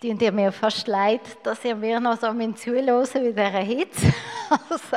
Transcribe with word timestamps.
Tut 0.00 0.22
ihr 0.22 0.32
mir 0.32 0.50
fast 0.50 0.86
leid, 0.86 1.20
dass 1.42 1.62
ihr 1.62 1.76
mir 1.76 2.00
noch 2.00 2.18
so 2.18 2.28
zuhören 2.54 3.22
mit 3.22 3.36
dieser 3.36 3.58
Hitze. 3.58 4.12
Also, 4.68 4.96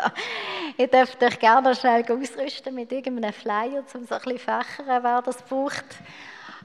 ihr 0.77 0.88
dürft 0.88 1.21
euch 1.21 1.38
gerne 1.38 1.75
schnell 1.75 2.03
ausrüsten 2.09 2.73
mit 2.73 2.91
irgendeinem 2.91 3.34
Flyer, 3.34 3.84
um 3.94 4.05
so 4.05 4.16
ein 4.16 4.21
bisschen 4.21 4.39
fächern, 4.39 5.03
wer 5.03 5.21
das 5.21 5.44
braucht. 5.44 5.85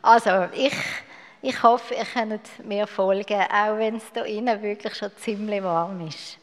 Also, 0.00 0.46
ich, 0.54 0.74
ich 1.42 1.62
hoffe, 1.62 1.94
ihr 1.94 2.04
könnt 2.04 2.64
mir 2.64 2.86
folgen, 2.86 3.42
auch 3.42 3.76
wenn 3.76 3.96
es 3.96 4.04
hier 4.14 4.24
innen 4.24 4.62
wirklich 4.62 4.94
schon 4.94 5.10
ziemlich 5.16 5.62
warm 5.62 6.06
ist. 6.06 6.38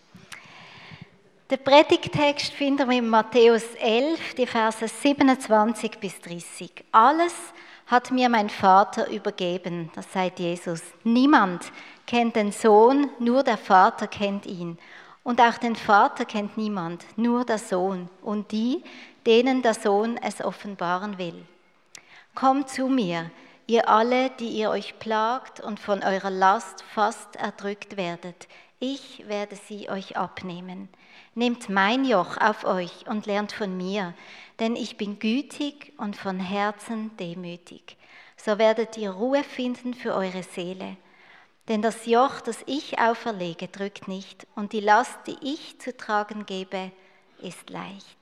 Den 1.49 1.63
Predigtext 1.63 2.53
finden 2.53 2.89
wir 2.89 2.97
in 2.97 3.07
Matthäus 3.07 3.73
11, 3.79 4.35
die 4.35 4.45
Verse 4.45 4.87
27 4.87 5.97
bis 5.97 6.19
30. 6.19 6.71
Alles 6.91 7.33
hat 7.87 8.11
mir 8.11 8.29
mein 8.29 8.49
Vater 8.49 9.09
übergeben, 9.09 9.91
das 9.93 10.11
sagt 10.11 10.39
Jesus. 10.39 10.81
Niemand 11.03 11.71
kennt 12.07 12.35
den 12.35 12.51
Sohn, 12.51 13.09
nur 13.19 13.43
der 13.43 13.57
Vater 13.57 14.07
kennt 14.07 14.45
ihn. 14.45 14.77
Und 15.23 15.41
auch 15.41 15.57
den 15.57 15.75
Vater 15.75 16.25
kennt 16.25 16.57
niemand, 16.57 17.05
nur 17.15 17.45
der 17.45 17.57
Sohn 17.57 18.09
und 18.21 18.51
die, 18.51 18.83
denen 19.25 19.61
der 19.61 19.73
Sohn 19.73 20.17
es 20.17 20.43
offenbaren 20.43 21.17
will. 21.17 21.45
Kommt 22.35 22.69
zu 22.69 22.87
mir, 22.87 23.31
ihr 23.65 23.89
alle, 23.89 24.29
die 24.31 24.49
ihr 24.49 24.69
euch 24.69 24.99
plagt 24.99 25.59
und 25.59 25.79
von 25.79 26.03
eurer 26.03 26.29
Last 26.29 26.83
fast 26.93 27.35
erdrückt 27.37 27.97
werdet. 27.97 28.47
Ich 28.79 29.27
werde 29.27 29.55
sie 29.55 29.89
euch 29.89 30.17
abnehmen. 30.17 30.89
Nehmt 31.33 31.69
mein 31.69 32.05
Joch 32.05 32.37
auf 32.37 32.65
euch 32.65 33.07
und 33.07 33.25
lernt 33.25 33.51
von 33.51 33.75
mir, 33.75 34.13
denn 34.59 34.75
ich 34.75 34.97
bin 34.97 35.19
gütig 35.19 35.93
und 35.97 36.15
von 36.15 36.39
Herzen 36.39 37.15
demütig. 37.17 37.97
So 38.37 38.57
werdet 38.57 38.97
ihr 38.97 39.11
Ruhe 39.11 39.43
finden 39.43 39.93
für 39.93 40.13
eure 40.13 40.43
Seele. 40.43 40.97
Denn 41.67 41.81
das 41.81 42.05
Joch, 42.05 42.41
das 42.41 42.59
ich 42.67 42.99
auferlege, 42.99 43.67
drückt 43.67 44.07
nicht, 44.07 44.45
und 44.55 44.71
die 44.71 44.81
Last, 44.81 45.17
die 45.25 45.37
ich 45.41 45.79
zu 45.79 45.95
tragen 45.97 46.45
gebe, 46.45 46.91
ist 47.41 47.69
leicht. 47.69 48.19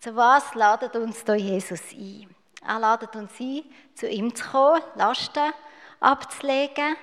Zu 0.00 0.16
was 0.16 0.54
ladet 0.54 0.96
uns 0.96 1.24
da 1.24 1.34
Jesus 1.34 1.92
ein? 1.92 2.34
Er 2.66 2.78
ladet 2.78 3.14
uns 3.16 3.32
ein, 3.38 3.64
zu 3.94 4.08
ihm 4.08 4.34
zu 4.34 4.44
kommen, 4.44 4.82
Lasten 4.94 5.52
abzulegen, 6.00 6.96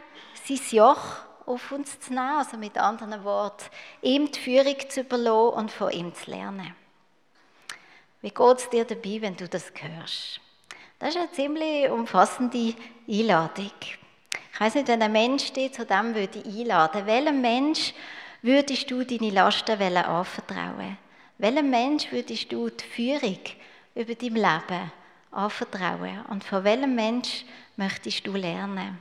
sein 0.45 0.59
Joch 0.71 1.03
auf 1.45 1.71
uns 1.71 1.99
zu 1.99 2.13
nehmen, 2.13 2.37
also 2.37 2.57
mit 2.57 2.77
anderen 2.77 3.23
Worten, 3.23 3.65
ihm 4.01 4.31
die 4.31 4.39
Führung 4.39 4.89
zu 4.89 5.01
überlassen 5.01 5.57
und 5.57 5.71
von 5.71 5.91
ihm 5.91 6.13
zu 6.13 6.31
lernen. 6.31 6.75
Wie 8.23 8.29
geht 8.29 8.57
es 8.57 8.69
dir 8.69 8.85
dabei, 8.85 9.17
wenn 9.19 9.35
du 9.35 9.49
das 9.49 9.73
hörst? 9.75 10.39
Das 10.97 11.09
ist 11.09 11.17
eine 11.17 11.31
ziemlich 11.33 11.89
umfassende 11.89 12.73
Einladung. 13.05 13.73
Ich 14.53 14.59
weiß 14.61 14.75
nicht, 14.75 14.87
wenn 14.87 15.01
ein 15.01 15.11
Mensch 15.11 15.51
dich 15.51 15.73
zu 15.73 15.85
dem 15.85 16.15
würde 16.15 16.41
einladen, 16.41 17.05
welchem 17.05 17.41
Mensch 17.41 17.93
würdest 18.41 18.89
du 18.89 19.03
deine 19.03 19.29
Lasten 19.29 19.73
anvertrauen? 19.97 20.97
Welchem 21.37 21.69
Mensch 21.69 22.09
würdest 22.13 22.49
du 22.49 22.69
die 22.69 22.85
Führung 22.85 23.39
über 23.93 24.15
dein 24.15 24.35
Leben 24.35 24.91
anvertrauen? 25.31 26.23
Und 26.29 26.45
von 26.45 26.63
welchem 26.63 26.95
Mensch 26.95 27.43
möchtest 27.75 28.25
du 28.25 28.37
lernen? 28.37 28.99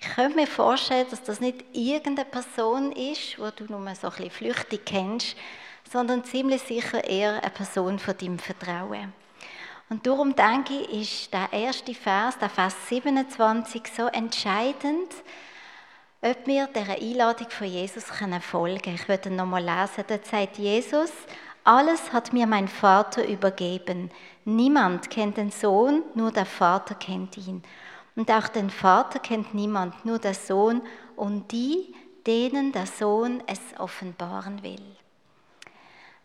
Ich 0.00 0.08
könnte 0.08 0.34
mir 0.34 0.48
vorstellen, 0.48 1.06
dass 1.08 1.22
das 1.22 1.38
nicht 1.38 1.64
irgendeine 1.72 2.28
Person 2.28 2.90
ist, 2.90 3.36
die 3.38 3.64
du 3.64 3.72
nur 3.72 3.94
so 3.94 4.08
ein 4.08 4.12
bisschen 4.12 4.30
flüchtig 4.30 4.84
kennst, 4.84 5.36
sondern 5.90 6.24
ziemlich 6.24 6.62
sicher 6.62 7.02
eher 7.04 7.42
eine 7.42 7.50
Person 7.50 7.98
von 7.98 8.16
deinem 8.16 8.38
Vertrauen. 8.38 9.12
Und 9.88 10.06
darum 10.06 10.36
denke 10.36 10.74
ich, 10.74 11.24
ist 11.24 11.34
der 11.34 11.52
erste 11.52 11.94
Vers, 11.94 12.38
der 12.38 12.48
Vers 12.48 12.76
27, 12.88 13.82
so 13.96 14.06
entscheidend, 14.06 15.12
ob 16.22 16.46
wir 16.46 16.68
dieser 16.68 16.92
Einladung 16.92 17.50
von 17.50 17.66
Jesus 17.66 18.04
folgen 18.04 18.82
können. 18.82 18.94
Ich 18.94 19.08
würde 19.08 19.30
nochmal 19.30 19.64
lesen. 19.64 20.04
Da 20.06 20.18
sagt 20.22 20.58
Jesus, 20.58 21.10
alles 21.64 22.12
hat 22.12 22.32
mir 22.32 22.46
mein 22.46 22.68
Vater 22.68 23.26
übergeben. 23.26 24.12
Niemand 24.44 25.10
kennt 25.10 25.38
den 25.38 25.50
Sohn, 25.50 26.04
nur 26.14 26.30
der 26.30 26.46
Vater 26.46 26.94
kennt 26.94 27.36
ihn. 27.36 27.64
Und 28.14 28.30
auch 28.30 28.46
den 28.48 28.70
Vater 28.70 29.18
kennt 29.18 29.54
niemand, 29.54 30.04
nur 30.04 30.20
der 30.20 30.34
Sohn 30.34 30.82
und 31.16 31.50
die, 31.50 31.94
denen 32.26 32.70
der 32.70 32.86
Sohn 32.86 33.42
es 33.46 33.60
offenbaren 33.78 34.62
will. 34.62 35.00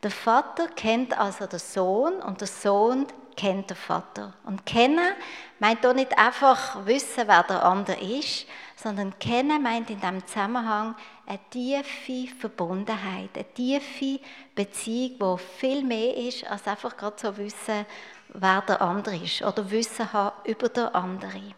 Der 0.05 0.11
Vater 0.11 0.67
kennt 0.67 1.17
also 1.17 1.47
den 1.47 1.57
Sohn 1.57 2.13
und 2.21 2.39
der 2.39 2.47
Sohn 2.47 3.07
kennt 3.35 3.71
den 3.71 3.75
Vater. 3.75 4.35
Und 4.43 4.63
kennen 4.63 5.15
meint 5.57 5.83
auch 5.83 5.95
nicht 5.95 6.15
einfach 6.15 6.85
wissen, 6.85 7.23
wer 7.25 7.41
der 7.41 7.65
andere 7.65 7.99
ist, 7.99 8.45
sondern 8.75 9.17
kennen 9.17 9.63
meint 9.63 9.89
in 9.89 9.99
diesem 9.99 10.23
Zusammenhang 10.27 10.95
eine 11.25 11.39
tiefe 11.49 12.27
Verbundenheit, 12.39 13.31
eine 13.33 13.51
tiefe 13.55 14.19
Beziehung, 14.53 15.39
die 15.39 15.43
viel 15.57 15.83
mehr 15.83 16.15
ist, 16.15 16.45
als 16.45 16.67
einfach 16.67 16.95
gerade 16.95 17.15
so 17.19 17.35
wissen, 17.37 17.87
wer 18.29 18.61
der 18.61 18.83
andere 18.83 19.15
ist 19.15 19.41
oder 19.41 19.71
Wissen 19.71 20.13
haben 20.13 20.35
über 20.43 20.69
den 20.69 20.85
anderen. 20.89 21.55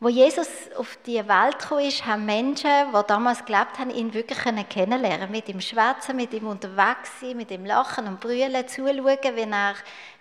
Wo 0.00 0.08
Jesus 0.08 0.46
auf 0.76 0.96
die 1.04 1.16
Welt 1.26 1.58
gekommen 1.58 1.84
ist, 1.84 2.06
haben 2.06 2.24
Menschen, 2.24 2.70
die 2.92 3.06
damals 3.08 3.44
gelebt 3.44 3.80
haben, 3.80 3.90
ihn 3.90 4.14
wirklich 4.14 4.38
kennenlernen 4.68 5.28
Mit 5.28 5.48
ihm 5.48 5.60
schwätzen, 5.60 6.14
mit 6.14 6.32
ihm 6.32 6.46
unterwegs 6.46 7.10
sein, 7.20 7.36
mit 7.36 7.50
ihm 7.50 7.64
lachen 7.64 8.06
und 8.06 8.20
brüllen, 8.20 8.68
zuschauen, 8.68 9.04
wie 9.04 9.40
er 9.40 9.74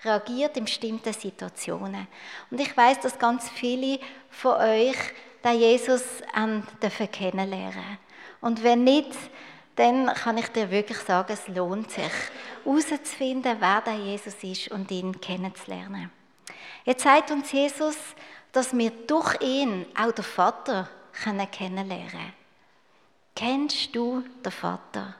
reagiert 0.04 0.58
in 0.58 0.66
bestimmten 0.66 1.14
Situationen. 1.14 2.08
Und 2.50 2.60
ich 2.60 2.76
weiß, 2.76 3.02
dass 3.02 3.20
ganz 3.20 3.50
viele 3.52 4.00
von 4.32 4.56
euch 4.56 4.98
den 5.44 5.60
Jesus 5.60 6.04
dürfen 6.82 7.12
kennenlernen 7.12 8.00
Und 8.42 8.64
wenn 8.64 8.84
nicht, 8.84 9.16
dann 9.76 10.08
kann 10.08 10.40
ich 10.40 10.48
dir 10.48 10.72
wirklich 10.72 10.98
sagen, 10.98 11.34
es 11.34 11.48
lohnt 11.48 11.92
sich, 11.92 12.12
herauszufinden, 12.66 13.58
wer 13.60 13.82
der 13.82 13.94
Jesus 13.94 14.34
ist 14.42 14.72
und 14.72 14.90
ihn 14.90 15.22
kennenzulernen. 15.22 16.10
Jetzt 16.84 17.04
sagt 17.04 17.30
uns 17.30 17.52
Jesus, 17.52 17.96
dass 18.52 18.76
wir 18.76 18.92
durch 18.92 19.42
ihn 19.42 19.86
auch 20.00 20.12
den 20.12 20.24
Vater 20.24 20.90
kennenlernen 21.52 22.08
können. 22.10 22.34
Kennst 23.36 23.96
du 23.96 24.24
den 24.44 24.52
Vater? 24.52 25.16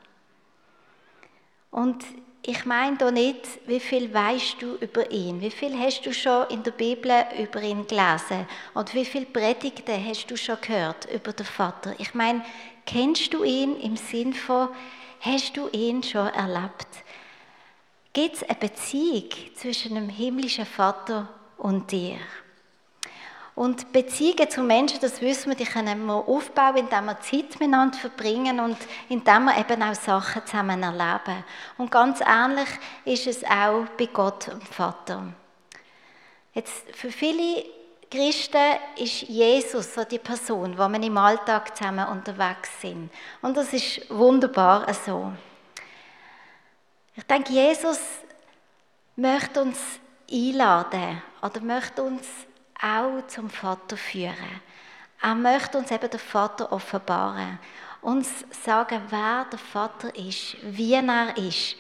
Und 1.70 2.04
ich 2.42 2.66
meine 2.66 2.98
da 2.98 3.12
nicht, 3.12 3.46
wie 3.68 3.80
viel 3.80 4.14
weißt 4.14 4.62
du 4.62 4.76
über 4.76 5.12
ihn? 5.12 5.42
Wie 5.42 5.52
viel 5.52 5.78
hast 5.78 6.06
du 6.06 6.14
schon 6.14 6.48
in 6.48 6.64
der 6.64 6.72
Bibel 6.72 7.12
über 7.38 7.62
ihn 7.62 7.86
gelesen? 7.86 8.48
Und 8.74 8.94
wie 8.94 9.06
viele 9.06 9.26
Predigten 9.26 10.04
hast 10.04 10.28
du 10.32 10.38
schon 10.38 10.58
gehört 10.62 11.12
über 11.14 11.34
den 11.34 11.46
Vater? 11.46 11.94
Ich 11.98 12.14
meine, 12.14 12.44
kennst 12.86 13.34
du 13.34 13.44
ihn 13.44 13.80
im 13.82 13.98
Sinn 13.98 14.34
von, 14.34 14.70
hast 15.20 15.58
du 15.58 15.68
ihn 15.70 16.02
schon 16.02 16.28
erlebt? 16.28 16.88
Gibt 18.14 18.38
es 18.38 18.44
eine 18.44 18.58
Beziehung 18.58 19.30
zwischen 19.56 19.96
dem 19.96 20.10
himmlischen 20.10 20.66
Vater 20.66 21.28
und 21.58 21.92
dir? 21.92 22.18
Und 23.58 23.92
Beziehungen 23.92 24.48
zu 24.52 24.62
Menschen, 24.62 25.00
das 25.02 25.20
wissen 25.20 25.50
wir, 25.50 25.56
die 25.56 25.66
können 25.66 26.06
wir 26.06 26.28
aufbauen, 26.28 26.78
indem 26.78 27.06
wir 27.06 27.20
Zeit 27.22 27.60
miteinander 27.60 27.98
verbringen 27.98 28.60
und 28.60 28.78
indem 29.10 29.46
wir 29.46 29.58
eben 29.58 29.82
auch 29.82 29.96
Sachen 29.96 30.46
zusammen 30.46 30.84
erleben. 30.84 31.44
Und 31.80 31.90
ganz 31.90 32.20
ähnlich 32.22 32.70
ist 33.04 33.26
es 33.26 33.44
auch 33.44 33.88
bei 33.98 34.06
Gott 34.14 34.50
und 34.50 34.64
Vater. 34.64 35.24
Jetzt, 36.54 36.96
für 36.96 37.12
viele 37.12 37.66
Christen 38.12 38.78
ist 38.96 39.24
Jesus 39.24 39.92
so 39.92 40.04
die 40.04 40.20
Person, 40.20 40.78
wo 40.78 40.88
man 40.88 41.02
im 41.02 41.18
Alltag 41.18 41.76
zusammen 41.76 42.08
unterwegs 42.10 42.70
sind. 42.80 43.10
Und 43.42 43.58
das 43.58 43.74
ist 43.74 44.08
wunderbar 44.12 44.86
so. 44.94 45.34
Ich 47.16 47.24
denke, 47.24 47.54
Jesus 47.54 48.02
möchte 49.16 49.64
uns 49.64 49.80
einladen 50.32 51.24
oder 51.42 51.60
möchte 51.60 52.04
uns 52.04 52.28
auch 52.82 53.26
zum 53.28 53.50
Vater 53.50 53.98
führen. 53.98 54.62
Er 55.22 55.36
möchte 55.36 55.78
uns 55.78 55.92
eben 55.92 56.10
den 56.10 56.20
Vater 56.20 56.72
offenbaren, 56.72 57.60
uns 58.02 58.46
sagen, 58.64 59.02
wer 59.10 59.46
der 59.52 59.60
Vater 59.60 60.16
ist, 60.16 60.58
wie 60.62 60.94
er 60.94 61.38
ist 61.38 61.76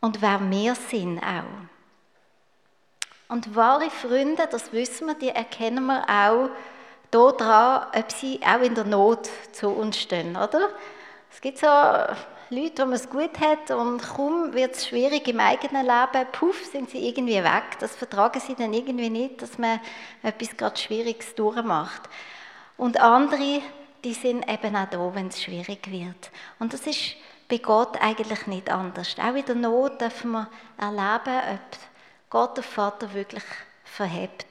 und 0.00 0.20
wer 0.20 0.40
wir 0.50 0.74
sind 0.74 1.20
auch. 1.20 1.66
Und 3.28 3.54
wahre 3.56 3.90
Freunde, 3.90 4.46
das 4.50 4.72
wissen 4.72 5.08
wir, 5.08 5.14
die 5.14 5.30
erkennen 5.30 5.86
wir 5.86 6.04
auch 6.08 6.50
daran, 7.10 7.88
ob 7.94 8.12
sie 8.12 8.40
auch 8.42 8.60
in 8.60 8.74
der 8.74 8.84
Not 8.84 9.28
zu 9.52 9.68
uns 9.68 9.98
stehen, 9.98 10.36
oder? 10.36 10.70
Es 11.30 11.40
gibt 11.40 11.58
so 11.58 11.66
Leute, 12.48 12.82
wo 12.82 12.86
man 12.86 12.94
es 12.94 13.10
gut 13.10 13.40
hat 13.40 13.72
und 13.72 14.00
kaum 14.00 14.52
wird 14.52 14.76
es 14.76 14.86
schwierig 14.86 15.26
im 15.26 15.40
eigenen 15.40 15.84
Leben, 15.84 16.30
puff, 16.30 16.64
sind 16.64 16.90
sie 16.90 17.08
irgendwie 17.08 17.42
weg. 17.42 17.76
Das 17.80 17.96
vertragen 17.96 18.40
sie 18.40 18.54
dann 18.54 18.72
irgendwie 18.72 19.10
nicht, 19.10 19.42
dass 19.42 19.58
man 19.58 19.80
etwas 20.22 20.56
gerade 20.56 20.76
Schwieriges 20.76 21.34
durchmacht. 21.34 22.02
Und 22.76 23.00
andere, 23.00 23.62
die 24.04 24.14
sind 24.14 24.48
eben 24.48 24.76
auch 24.76 24.88
da, 24.88 25.14
wenn 25.14 25.26
es 25.26 25.42
schwierig 25.42 25.90
wird. 25.90 26.30
Und 26.60 26.72
das 26.72 26.86
ist 26.86 27.16
bei 27.48 27.58
Gott 27.58 28.00
eigentlich 28.00 28.46
nicht 28.46 28.70
anders. 28.70 29.16
Auch 29.18 29.34
in 29.34 29.44
der 29.44 29.54
Not 29.56 30.00
dürfen 30.00 30.30
wir 30.30 30.48
erleben, 30.78 31.40
ob 31.52 31.78
Gott 32.30 32.56
der 32.56 32.64
Vater 32.64 33.12
wirklich 33.12 33.44
verhebt. 33.82 34.46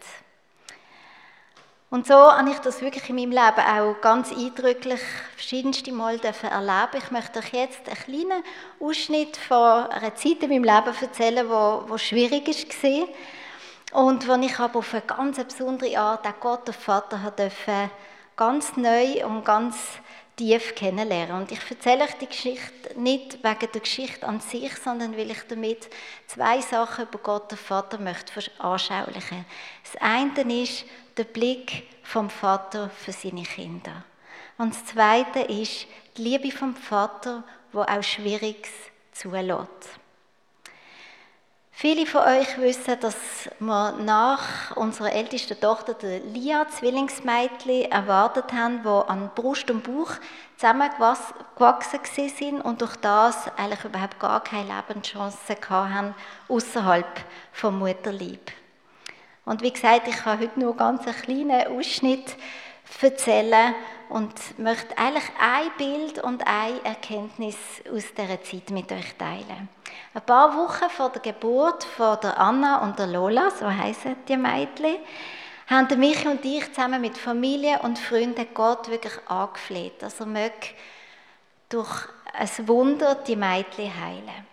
Und 1.96 2.06
so 2.06 2.14
habe 2.14 2.50
ich 2.50 2.60
das 2.60 2.82
wirklich 2.82 3.08
in 3.10 3.16
meinem 3.16 3.32
Leben 3.32 3.66
auch 3.70 4.02
ganz 4.02 4.30
eindrücklich 4.30 5.00
verschiedenste 5.34 5.94
Mal 5.94 6.20
erleben. 6.20 7.02
Ich 7.02 7.10
möchte 7.10 7.40
euch 7.40 7.54
jetzt 7.54 7.88
einen 7.88 7.98
kleinen 7.98 8.44
Ausschnitt 8.82 9.38
von 9.38 9.86
einer 9.90 10.14
Zeit 10.14 10.44
in 10.44 10.50
meinem 10.50 10.66
Leben 10.66 10.94
erzählen, 11.00 11.48
wo, 11.48 11.86
wo 11.88 11.98
schwierig 11.98 12.50
war. 12.84 14.04
Und 14.04 14.28
wo 14.28 14.34
ich 14.34 14.60
aber 14.60 14.80
auf 14.80 14.94
eine 14.94 15.04
ganz 15.04 15.42
besondere 15.42 15.98
Art 15.98 16.28
auch 16.28 16.40
Gott, 16.42 16.68
der 16.68 16.74
Vater, 16.74 17.32
durfte 17.34 17.90
ganz 18.36 18.76
neu 18.76 19.26
und 19.26 19.46
ganz 19.46 19.78
tief 20.36 20.76
kennenlernen. 20.76 21.44
Und 21.44 21.52
ich 21.54 21.62
erzähle 21.70 22.04
euch 22.04 22.16
die 22.16 22.28
Geschichte 22.28 23.00
nicht 23.00 23.42
wegen 23.42 23.72
der 23.72 23.82
Geschichte 23.82 24.28
an 24.28 24.42
sich, 24.42 24.76
sondern 24.84 25.16
weil 25.16 25.32
ich 25.32 25.44
damit 25.48 25.90
zwei 26.28 26.60
Sachen 26.60 27.06
über 27.06 27.20
Gott, 27.20 27.52
den 27.52 27.58
Vater, 27.58 28.00
möchte 28.00 28.34
anschaulichen. 28.60 29.46
Das 29.86 30.02
eine 30.02 30.62
ist 30.62 30.84
der 31.18 31.24
Blick 31.24 31.84
vom 32.04 32.30
Vater 32.30 32.90
für 32.90 33.12
seine 33.12 33.44
Kinder. 33.44 34.04
Und 34.58 34.74
das 34.74 34.86
zweite 34.86 35.40
ist 35.40 35.88
die 36.18 36.22
Liebe 36.22 36.52
vom 36.52 36.76
Vater, 36.76 37.44
wo 37.72 37.82
auch 37.82 38.04
Schwieriges 38.04 38.72
zulässt. 39.12 40.00
Viele 41.78 42.06
von 42.06 42.22
euch 42.22 42.58
wissen, 42.58 42.98
dass 43.02 43.16
wir 43.60 43.92
nach 43.92 44.76
unserer 44.78 45.12
ältesten 45.12 45.60
Tochter, 45.60 45.94
der 45.94 46.22
Lia, 46.22 46.66
Zwillingsmädchen, 46.70 47.92
erwartet 47.92 48.54
haben, 48.54 48.82
die 48.82 49.10
an 49.10 49.30
Brust 49.36 49.70
und 49.70 49.84
Bauch 49.84 50.14
zusammengewachsen 50.56 52.30
sind 52.30 52.62
und 52.62 52.80
durch 52.82 52.96
das 52.96 53.50
eigentlich 53.58 53.84
überhaupt 53.84 54.20
gar 54.20 54.42
keine 54.42 54.74
Lebenschance 54.74 55.58
haben 55.70 56.16
außerhalb 56.48 57.26
vom 57.52 57.80
Mutterlieb. 57.80 58.54
Und 59.46 59.62
wie 59.62 59.72
gesagt, 59.72 60.08
ich 60.08 60.18
kann 60.18 60.40
heute 60.40 60.60
nur 60.60 60.76
ganz 60.76 61.06
einen 61.06 61.16
kleinen 61.16 61.68
Ausschnitt 61.68 62.36
erzählen 63.02 63.76
und 64.10 64.58
möchte 64.58 64.98
eigentlich 64.98 65.30
ein 65.40 65.72
Bild 65.78 66.24
und 66.24 66.46
eine 66.48 66.84
Erkenntnis 66.84 67.58
aus 67.92 68.14
dieser 68.14 68.42
Zeit 68.44 68.70
mit 68.72 68.92
euch 68.92 69.16
teilen. 69.16 69.70
Ein 70.14 70.22
paar 70.26 70.56
Wochen 70.56 70.90
vor 70.90 71.10
der 71.10 71.22
Geburt 71.22 71.84
von 71.84 72.18
der 72.22 72.40
Anna 72.40 72.84
und 72.84 72.98
der 72.98 73.08
Lola, 73.08 73.52
so 73.52 73.70
heißen 73.70 74.16
die 74.28 74.38
Mädchen, 74.38 74.98
haben 75.68 76.00
mich 76.00 76.26
und 76.26 76.44
ich 76.46 76.68
zusammen 76.74 77.02
mit 77.02 77.18
Familie 77.18 77.80
und 77.80 78.00
Freunden 78.00 78.48
Gott 78.54 78.90
wirklich 78.90 79.18
angefleht, 79.28 80.02
dass 80.02 80.20
er 80.20 80.26
möge 80.26 80.70
durch 81.70 82.08
ein 82.34 82.68
Wunder 82.68 83.16
die 83.16 83.36
Mädchen 83.36 83.92
heilen. 84.00 84.46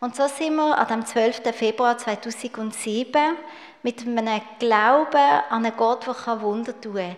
Und 0.00 0.16
so 0.16 0.26
sind 0.28 0.56
wir 0.56 0.84
dem 0.84 1.04
12. 1.04 1.42
Februar 1.54 1.96
2007 1.96 3.36
mit 3.84 4.00
einem 4.00 4.40
Glauben 4.58 5.14
an 5.14 5.64
einen 5.64 5.76
Gott, 5.76 6.06
der 6.06 6.40
Wunder 6.40 6.80
tun 6.80 6.94
kann, 6.94 7.16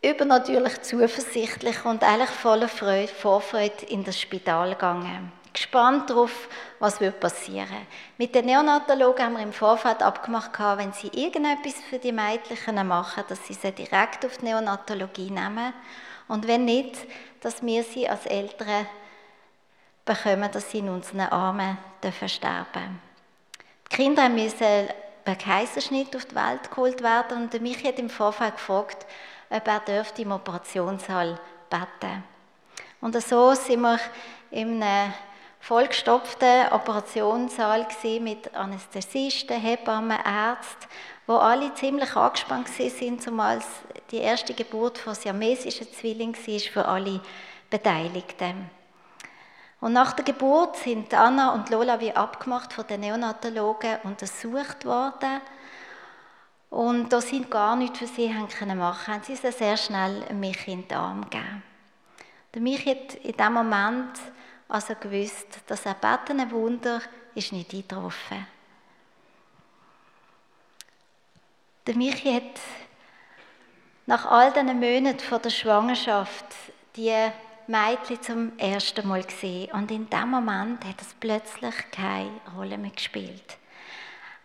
übernatürlich 0.00 0.80
zuversichtlich 0.82 1.84
und 1.84 2.04
eigentlich 2.04 2.30
voller 2.30 2.68
Freude, 2.68 3.08
Vorfreude 3.08 3.84
in 3.88 4.04
das 4.04 4.20
Spital 4.20 4.70
gegangen. 4.70 5.32
Gespannt 5.52 6.10
darauf, 6.10 6.48
was 6.78 7.00
wird 7.00 7.18
passieren. 7.18 7.86
Mit 8.16 8.34
den 8.34 8.46
Neonatologen 8.46 9.24
haben 9.24 9.36
wir 9.36 9.42
im 9.42 9.52
Vorfeld 9.52 10.02
abgemacht, 10.02 10.52
wenn 10.58 10.92
sie 10.92 11.08
irgendetwas 11.08 11.74
für 11.88 11.98
die 11.98 12.12
Mädchen 12.12 12.86
machen 12.86 13.24
dass 13.28 13.46
sie 13.46 13.54
sie 13.54 13.72
direkt 13.72 14.24
auf 14.24 14.38
die 14.38 14.46
Neonatologie 14.46 15.30
nehmen. 15.30 15.72
Und 16.28 16.46
wenn 16.46 16.64
nicht, 16.64 16.96
dass 17.40 17.62
wir 17.62 17.82
sie 17.82 18.08
als 18.08 18.26
Eltern 18.26 18.86
bekommen, 20.04 20.50
dass 20.52 20.70
sie 20.70 20.78
in 20.78 20.88
unseren 20.88 21.20
Armen 21.20 21.78
sterben 22.26 22.66
dürfen. 22.72 23.00
Die 23.90 23.96
Kinder 23.96 24.28
müssen 24.28 24.88
per 25.24 25.36
Kaiserschnitt 25.36 26.14
auf 26.14 26.26
die 26.26 26.34
Welt 26.34 26.70
geholt 26.70 27.02
werden 27.02 27.42
und 27.42 27.60
mich 27.62 27.82
hat 27.84 27.98
im 27.98 28.10
Vorfeld 28.10 28.56
gefragt, 28.56 29.06
ob 29.50 29.66
er 29.66 29.80
dürfte 29.80 30.22
im 30.22 30.32
Operationssaal 30.32 31.38
beten. 31.70 32.24
Und 33.00 33.20
so 33.22 33.54
sind 33.54 33.80
wir 33.80 33.98
in 34.50 34.82
einem 34.82 35.12
vollgestopften 35.60 36.68
Operationssaal 36.72 37.86
mit 38.20 38.54
Anästhesisten, 38.54 39.60
Hebammen, 39.60 40.18
Ärzten, 40.18 40.88
wo 41.26 41.36
alle 41.36 41.72
ziemlich 41.74 42.14
angespannt 42.14 42.68
sind, 42.68 43.22
zumal 43.22 43.60
die 44.10 44.18
erste 44.18 44.52
Geburt 44.52 44.98
von 44.98 45.14
siamesischen 45.14 45.90
Zwillingen 45.92 46.34
war 46.34 46.58
für 46.60 46.84
alle 46.86 47.20
Beteiligten. 47.70 48.70
Und 49.84 49.92
nach 49.92 50.14
der 50.14 50.24
Geburt 50.24 50.78
sind 50.78 51.12
Anna 51.12 51.52
und 51.52 51.68
Lola 51.68 52.00
wie 52.00 52.16
abgemacht 52.16 52.72
von 52.72 52.86
den 52.86 53.00
Neonatologen 53.00 53.98
untersucht 54.04 54.86
worden 54.86 55.42
und 56.70 57.12
da 57.12 57.20
sie 57.20 57.42
gar 57.42 57.76
nichts 57.76 57.98
für 57.98 58.06
sie 58.06 58.34
haben 58.34 58.48
können 58.48 58.78
machen, 58.78 59.20
sie 59.24 59.36
sie 59.36 59.52
sehr 59.52 59.76
schnell 59.76 60.24
mich 60.32 60.66
in 60.68 60.88
den 60.88 60.96
Arm 60.96 61.20
gegeben. 61.24 61.62
Der 62.54 62.62
mich 62.62 62.86
hat 62.86 63.16
in 63.16 63.36
dem 63.36 63.52
Moment 63.52 64.18
also 64.68 64.94
gewusst, 64.94 65.60
dass 65.66 65.86
ein 65.86 65.96
betene 66.00 66.50
Wunder 66.50 67.02
ist 67.34 67.52
nicht 67.52 67.74
eingetroffen. 67.74 68.46
Der 71.86 71.94
Michi 71.94 72.32
hat 72.32 72.58
nach 74.06 74.24
all 74.24 74.50
diesen 74.50 74.80
Monaten 74.80 75.20
vor 75.20 75.40
der 75.40 75.50
Schwangerschaft 75.50 76.46
die 76.96 77.30
Mädchen 77.66 78.22
zum 78.22 78.58
ersten 78.58 79.06
Mal 79.08 79.24
gesehen 79.24 79.70
und 79.72 79.90
in 79.90 80.08
dem 80.10 80.30
Moment 80.30 80.84
hat 80.84 81.00
es 81.00 81.14
plötzlich 81.18 81.74
keine 81.90 82.30
Rolle 82.56 82.78
mehr 82.78 82.90
gespielt. 82.90 83.56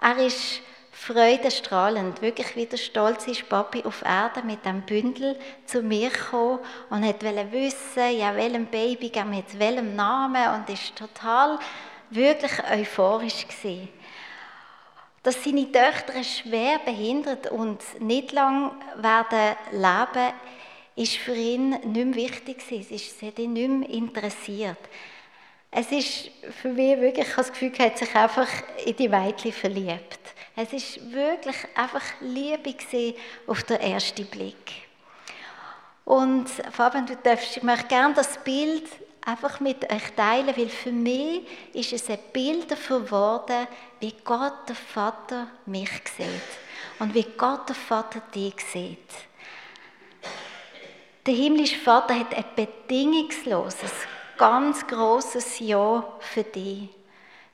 Er 0.02 0.18
ist 0.18 0.62
freudestrahlend, 0.92 2.22
wirklich 2.22 2.56
wieder 2.56 2.78
stolz 2.78 3.28
ist 3.28 3.48
Papi 3.48 3.84
auf 3.84 4.02
Erde 4.04 4.42
mit 4.44 4.66
dem 4.66 4.82
Bündel 4.82 5.40
zu 5.66 5.82
mir 5.82 6.10
gekommen 6.10 6.60
und 6.90 7.06
hat 7.06 7.22
wissen, 7.24 8.18
ja, 8.18 8.36
welchem 8.36 8.66
Baby 8.66 9.10
geben 9.10 9.34
jetzt 9.34 9.58
welchem 9.58 9.96
Namen 9.96 10.56
und 10.56 10.70
ist 10.70 10.96
total 10.96 11.58
wirklich 12.10 12.52
euphorisch 12.72 13.48
gewesen. 13.48 13.90
Dass 15.24 15.44
seine 15.44 15.72
Töchter 15.72 16.24
schwer 16.24 16.80
behindert 16.80 17.52
und 17.52 17.82
nicht 18.02 18.32
lang 18.32 18.72
werden 18.96 19.56
leben, 19.72 20.34
ist 21.00 21.16
für 21.16 21.34
ihn 21.34 21.70
nicht 21.70 21.84
mehr 21.94 22.16
wichtig 22.16 22.60
gewesen. 22.60 22.94
Es 22.94 23.22
hat 23.22 23.40
ihn 23.40 23.54
nicht 23.54 23.70
mehr 23.70 23.90
interessiert. 23.90 24.78
Es 25.72 25.92
ist 25.92 26.30
für 26.62 26.70
mich 26.70 27.00
wirklich, 27.00 27.28
das 27.36 27.52
Gefühl, 27.52 27.72
er 27.78 27.86
hat 27.86 27.98
sich 27.98 28.14
einfach 28.14 28.50
in 28.86 28.96
die 28.96 29.08
Mädchen 29.08 29.54
verliebt. 29.54 30.20
Es 30.56 30.74
ist 30.74 31.12
wirklich 31.12 31.56
einfach 31.76 32.04
Liebe 32.20 32.76
auf 33.48 33.64
den 33.64 33.80
ersten 33.80 34.26
Blick. 34.26 34.74
Und 36.04 36.50
Fabian, 36.50 37.06
du 37.06 37.16
darfst, 37.16 37.56
ich 37.56 37.64
möchte 37.64 37.88
gerne 37.88 38.16
das 38.16 38.44
Bild 38.44 38.90
einfach 39.26 39.60
mit 39.60 39.90
euch 39.90 40.12
teilen, 40.18 40.58
weil 40.58 40.70
für 40.70 40.92
mich 40.92 41.42
ist 41.72 41.94
es 41.94 42.10
ein 42.10 42.20
Bild 42.34 42.70
davon 42.72 43.06
geworden, 43.06 43.68
wie 44.00 44.16
Gott 44.26 44.68
der 44.68 44.76
Vater 44.76 45.48
mich 45.66 45.92
sieht 46.18 46.98
und 47.00 47.14
wie 47.14 47.28
Gott 47.38 47.70
der 47.70 47.76
Vater 47.76 48.22
dich 48.34 48.56
sieht. 48.74 49.29
Der 51.26 51.34
himmlische 51.34 51.78
Vater 51.78 52.18
hat 52.18 52.34
ein 52.34 52.46
bedingungsloses, 52.56 53.92
ganz 54.38 54.88
großes 54.88 55.60
Ja 55.60 56.04
für 56.20 56.44
dich. 56.44 56.90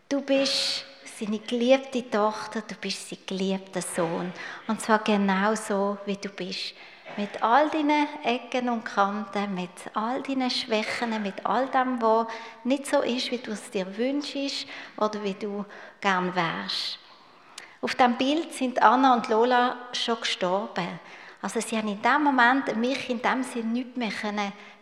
Du 0.08 0.22
bist 0.22 0.86
seine 1.20 1.40
geliebte 1.40 2.08
Tochter, 2.10 2.62
du 2.62 2.76
bist 2.76 3.10
sein 3.10 3.20
geliebter 3.26 3.82
Sohn. 3.82 4.32
Und 4.68 4.82
zwar 4.82 5.00
genau 5.00 5.56
so, 5.56 5.98
wie 6.06 6.16
du 6.16 6.30
bist. 6.30 6.76
Mit 7.18 7.42
all 7.42 7.70
deinen 7.70 8.08
Ecken 8.24 8.70
und 8.70 8.84
Kanten, 8.84 9.56
mit 9.56 9.70
all 9.94 10.22
deinen 10.22 10.52
Schwächen, 10.52 11.22
mit 11.24 11.46
all 11.46 11.68
dem, 11.70 12.00
was 12.02 12.28
nicht 12.66 12.86
so 12.86 13.02
ist, 13.02 13.32
wie 13.32 13.38
du 13.40 13.52
es 13.52 13.72
dir 13.72 13.98
wünschst 13.98 14.68
oder 14.98 15.24
wie 15.24 15.34
du 15.34 15.66
gern 16.02 16.36
wärst. 16.36 17.00
Auf 17.82 17.96
dem 17.96 18.18
Bild 18.18 18.54
sind 18.54 18.82
Anna 18.82 19.16
und 19.16 19.28
Lola 19.30 19.78
schon 19.94 20.20
gestorben. 20.20 21.00
Also 21.46 21.60
sie 21.60 21.78
haben 21.78 21.90
in 21.90 22.02
dem 22.02 22.24
Moment 22.24 22.76
mich 22.76 23.08
in 23.08 23.22
dem 23.22 23.44
Sinne 23.44 23.68
nicht 23.68 23.96
mehr 23.96 24.10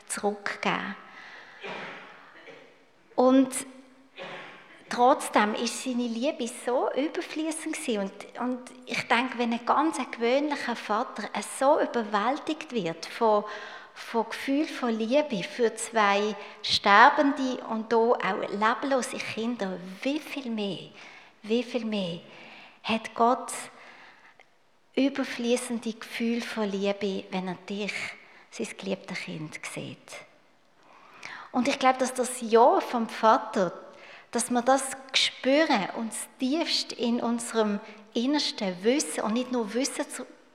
zurückgeben. 0.08 0.96
Und 3.15 3.50
trotzdem 4.88 5.55
ist 5.55 5.84
seine 5.84 6.08
Liebe 6.08 6.50
so 6.65 6.89
überfließend 6.93 7.75
und, 8.00 8.39
und 8.39 8.60
ich 8.86 9.05
denke, 9.10 9.39
wenn 9.39 9.51
ein 9.51 9.65
ganz 9.65 9.98
gewöhnlicher 10.10 10.77
Vater 10.77 11.24
so 11.60 11.82
überwältigt 11.82 12.72
wird 12.72 13.08
von, 13.08 13.43
von 13.93 14.29
Gefühl 14.29 14.65
von 14.65 14.98
Liebe 14.98 15.43
für 15.43 15.75
zwei 15.75 16.34
sterbende 16.62 17.62
und 17.72 17.91
da 17.91 17.98
auch 17.98 18.39
leblose 18.50 19.17
Kinder, 19.17 19.77
wie 20.01 20.22
viel 20.22 20.50
mehr, 20.50 20.79
wie 21.41 21.63
viel 21.63 21.84
mehr 21.84 22.22
hat 22.84 23.13
Gott 23.15 23.51
überfließende 24.96 25.94
Gefühl 25.94 26.42
von 26.42 26.70
Liebe, 26.70 27.26
wenn 27.32 27.48
er 27.48 27.58
dich, 27.70 27.94
sein 28.52 28.68
geliebtes 28.78 29.20
Kind, 29.20 29.60
sieht. 29.74 29.98
Und 31.52 31.68
ich 31.68 31.80
glaube, 31.80 32.00
dass 32.00 32.14
das 32.14 32.42
Ja 32.42 32.80
vom 32.80 33.10
Vater 33.10 33.72
dass 34.34 34.50
wir 34.50 34.64
das 34.64 34.98
spüren 35.14 35.90
und 35.96 36.12
tiefst 36.40 36.92
in 36.94 37.22
unserem 37.22 37.80
innersten 38.16 38.84
Wissen 38.84 39.22
und 39.22 39.34
nicht 39.34 39.52
nur 39.52 39.74
Wissen 39.76 40.06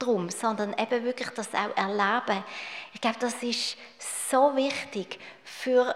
darum, 0.01 0.31
sondern 0.31 0.75
eben 0.77 1.05
wirklich 1.05 1.31
das 1.31 1.49
auch 1.55 1.77
erleben. 1.77 2.43
Ich 2.93 3.01
glaube, 3.01 3.19
das 3.21 3.41
ist 3.43 3.77
so 4.31 4.55
wichtig 4.57 5.21
für 5.45 5.95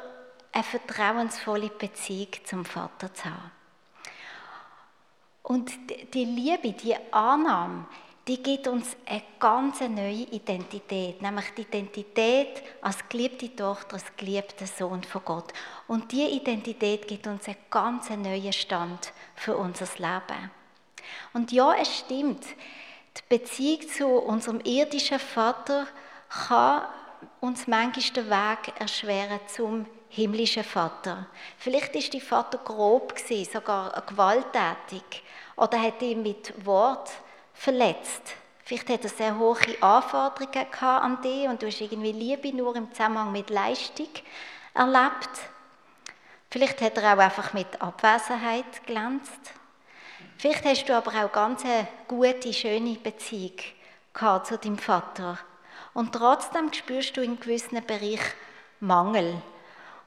eine 0.53 0.63
vertrauensvolle 0.63 1.71
Beziehung 1.71 2.29
zum 2.45 2.65
Vater 2.65 3.13
zu 3.13 3.25
haben. 3.25 3.51
Und 5.43 5.73
die 6.15 6.25
Liebe, 6.25 6.73
die 6.73 6.95
Annahme, 7.11 7.87
die 8.29 8.41
gibt 8.41 8.69
uns 8.69 8.97
eine 9.05 9.23
ganz 9.41 9.81
neue 9.81 10.27
Identität, 10.31 11.21
nämlich 11.21 11.47
die 11.57 11.63
Identität 11.63 12.63
als 12.81 13.09
geliebte 13.09 13.55
Tochter, 13.55 13.95
als 13.95 14.17
geliebter 14.17 14.67
Sohn 14.67 15.03
von 15.03 15.23
Gott. 15.25 15.53
Und 15.89 16.13
diese 16.13 16.29
Identität 16.29 17.09
gibt 17.09 17.27
uns 17.27 17.47
einen 17.49 17.57
ganz 17.69 18.11
neuen 18.11 18.53
Stand 18.53 19.13
für 19.35 19.57
unser 19.57 19.87
Leben. 19.97 20.51
Und 21.33 21.51
ja, 21.51 21.75
es 21.75 21.99
stimmt, 21.99 22.45
die 22.45 23.23
Beziehung 23.29 23.89
zu 23.89 24.07
unserem 24.07 24.61
irdischen 24.61 25.19
Vater 25.19 25.89
kann 26.29 26.83
uns 27.41 27.67
manchmal 27.67 28.25
den 28.25 28.31
Weg 28.31 28.81
erschweren 28.81 29.41
zum 29.49 29.87
himmlischen 30.09 30.65
Vater. 30.65 31.27
Vielleicht 31.59 31.95
ist 31.97 32.13
die 32.13 32.21
Vater 32.21 32.59
grob 32.59 33.15
sogar 33.53 34.01
gewalttätig 34.07 35.25
oder 35.57 35.81
hat 35.81 36.01
ihn 36.03 36.23
mit 36.23 36.65
Wort 36.65 37.11
verletzt. 37.55 38.35
Vielleicht 38.65 38.89
hat 38.89 39.05
er 39.05 39.11
sehr 39.11 39.39
hohe 39.39 39.57
Anforderungen 39.81 40.67
an 40.81 41.23
dich 41.23 41.49
und 41.49 41.61
du 41.61 41.67
hast 41.67 41.81
irgendwie 41.81 42.13
Liebe 42.13 42.57
nur 42.57 42.75
im 42.77 42.93
Zusammenhang 42.93 43.33
mit 43.33 43.51
Leistung 43.51 44.09
erlebt. 44.75 45.31
Vielleicht 46.51 46.81
hat 46.81 46.99
er 46.99 47.15
auch 47.15 47.19
einfach 47.19 47.53
mit 47.53 47.81
Abwesenheit 47.81 48.87
glänzt. 48.87 49.53
Vielleicht 50.39 50.65
hast 50.65 50.87
du 50.87 50.97
aber 50.97 51.25
auch 51.25 51.33
ganz 51.33 51.65
eine 51.65 51.89
gute, 52.09 52.53
schöne 52.53 52.95
Beziehung 52.95 53.57
gehabt 54.13 54.47
zu 54.47 54.59
deinem 54.59 54.79
Vater. 54.79 55.39
Und 55.95 56.13
trotzdem 56.13 56.73
spürst 56.73 57.17
du 57.17 57.21
in 57.21 57.39
gewissen 57.39 57.85
Bereichen 57.87 58.33
Mangel 58.81 59.41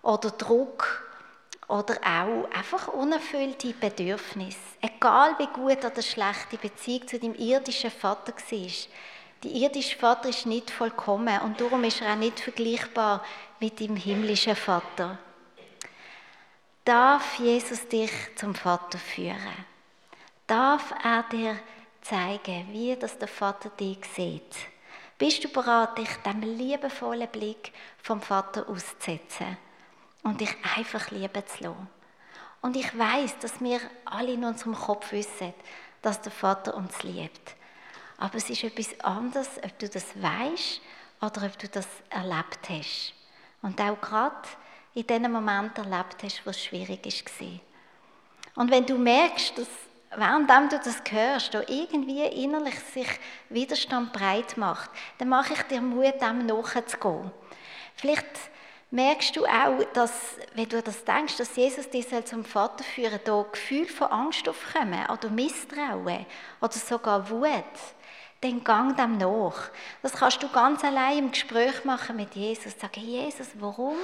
oder 0.01 0.31
Druck 0.31 1.04
oder 1.67 1.95
auch 2.03 2.49
einfach 2.51 2.87
unerfüllte 2.89 3.73
Bedürfnisse. 3.73 4.57
Egal 4.81 5.35
wie 5.39 5.47
gut 5.47 5.83
oder 5.83 6.01
schlecht 6.01 6.51
die 6.51 6.57
Beziehung 6.57 7.07
zu 7.07 7.19
deinem 7.19 7.35
irdischen 7.35 7.91
Vater 7.91 8.33
war. 8.33 8.69
Der 9.43 9.51
irdische 9.51 9.97
Vater 9.97 10.29
ist 10.29 10.45
nicht 10.45 10.71
vollkommen 10.71 11.41
und 11.41 11.59
darum 11.59 11.83
ist 11.83 12.01
er 12.01 12.13
auch 12.13 12.17
nicht 12.17 12.39
vergleichbar 12.39 13.23
mit 13.59 13.79
dem 13.79 13.95
himmlischen 13.95 14.55
Vater. 14.55 15.17
Darf 16.83 17.39
Jesus 17.39 17.87
dich 17.87 18.11
zum 18.35 18.53
Vater 18.53 18.97
führen? 18.97 19.65
Darf 20.47 20.93
er 21.03 21.23
dir 21.31 21.59
zeigen, 22.01 22.67
wie 22.71 22.95
das 22.95 23.17
der 23.17 23.27
Vater 23.27 23.69
dich 23.69 24.05
sieht? 24.15 24.55
Bist 25.17 25.43
du 25.43 25.47
bereit, 25.47 25.97
dich 25.97 26.09
dem 26.25 26.41
liebevollen 26.41 27.27
Blick 27.29 27.71
vom 28.03 28.21
Vater 28.21 28.67
auszusetzen? 28.69 29.57
Und 30.25 30.41
dich 30.41 30.55
einfach 30.75 31.11
lieben 31.11 31.43
zu 31.45 31.63
lassen. 31.63 31.87
Und 32.61 32.75
ich 32.75 32.97
weiß, 32.97 33.37
dass 33.39 33.61
wir 33.61 33.79
alle 34.05 34.33
in 34.33 34.43
unserem 34.43 34.73
Kopf 34.73 35.11
wissen, 35.11 35.53
dass 36.01 36.19
der 36.19 36.31
Vater 36.31 36.75
uns 36.75 37.03
liebt. 37.03 37.55
Aber 38.17 38.35
es 38.35 38.49
ist 38.49 38.63
etwas 38.63 38.99
anderes, 39.01 39.47
ob 39.63 39.77
du 39.77 39.87
das 39.87 40.19
weißt 40.19 40.81
oder 41.21 41.45
ob 41.45 41.59
du 41.59 41.67
das 41.67 41.87
erlebt 42.09 42.69
hast. 42.69 43.13
Und 43.61 43.79
auch 43.79 44.01
gerade 44.01 44.47
in 44.95 45.05
diesem 45.05 45.31
Moment 45.31 45.77
erlebt 45.77 46.23
hast, 46.23 46.43
wo 46.43 46.49
es 46.49 46.63
schwierig 46.63 47.05
war. 47.39 47.59
Und 48.55 48.71
wenn 48.71 48.85
du 48.85 48.97
merkst, 48.97 49.55
dass 49.59 49.67
während 50.15 50.49
du 50.71 50.79
das 50.79 51.03
hörst, 51.07 51.53
da 51.53 51.61
irgendwie 51.67 52.23
innerlich 52.23 52.79
sich 52.79 53.09
Widerstand 53.49 54.11
breit 54.11 54.57
macht, 54.57 54.89
dann 55.19 55.29
mache 55.29 55.53
ich 55.53 55.61
dir 55.63 55.81
Mut, 55.81 56.19
dem 56.19 56.47
nachzugehen. 56.47 57.29
Vielleicht 57.95 58.25
merkst 58.95 59.35
du 59.35 59.45
auch, 59.45 59.83
dass, 59.93 60.11
wenn 60.53 60.69
du 60.69 60.81
das 60.81 61.03
denkst, 61.03 61.35
dass 61.37 61.55
Jesus 61.55 61.89
dich 61.89 62.07
zum 62.25 62.45
Vater 62.45 62.83
führen 62.83 63.19
soll, 63.25 63.43
da 63.43 63.49
Gefühl 63.51 63.85
von 63.87 64.07
Angst 64.07 64.47
aufkommen 64.47 65.05
oder 65.11 65.29
Misstrauen 65.29 66.25
oder 66.61 66.73
sogar 66.73 67.29
Wut, 67.29 67.63
dann 68.41 68.63
gang 68.63 68.95
dem 68.95 69.17
nach. 69.17 69.69
Das 70.01 70.13
kannst 70.13 70.41
du 70.41 70.49
ganz 70.49 70.83
allein 70.83 71.17
im 71.19 71.31
Gespräch 71.31 71.83
machen 71.83 72.15
mit 72.15 72.35
Jesus. 72.35 72.79
Sagen, 72.79 73.01
Jesus, 73.01 73.49
warum, 73.59 73.97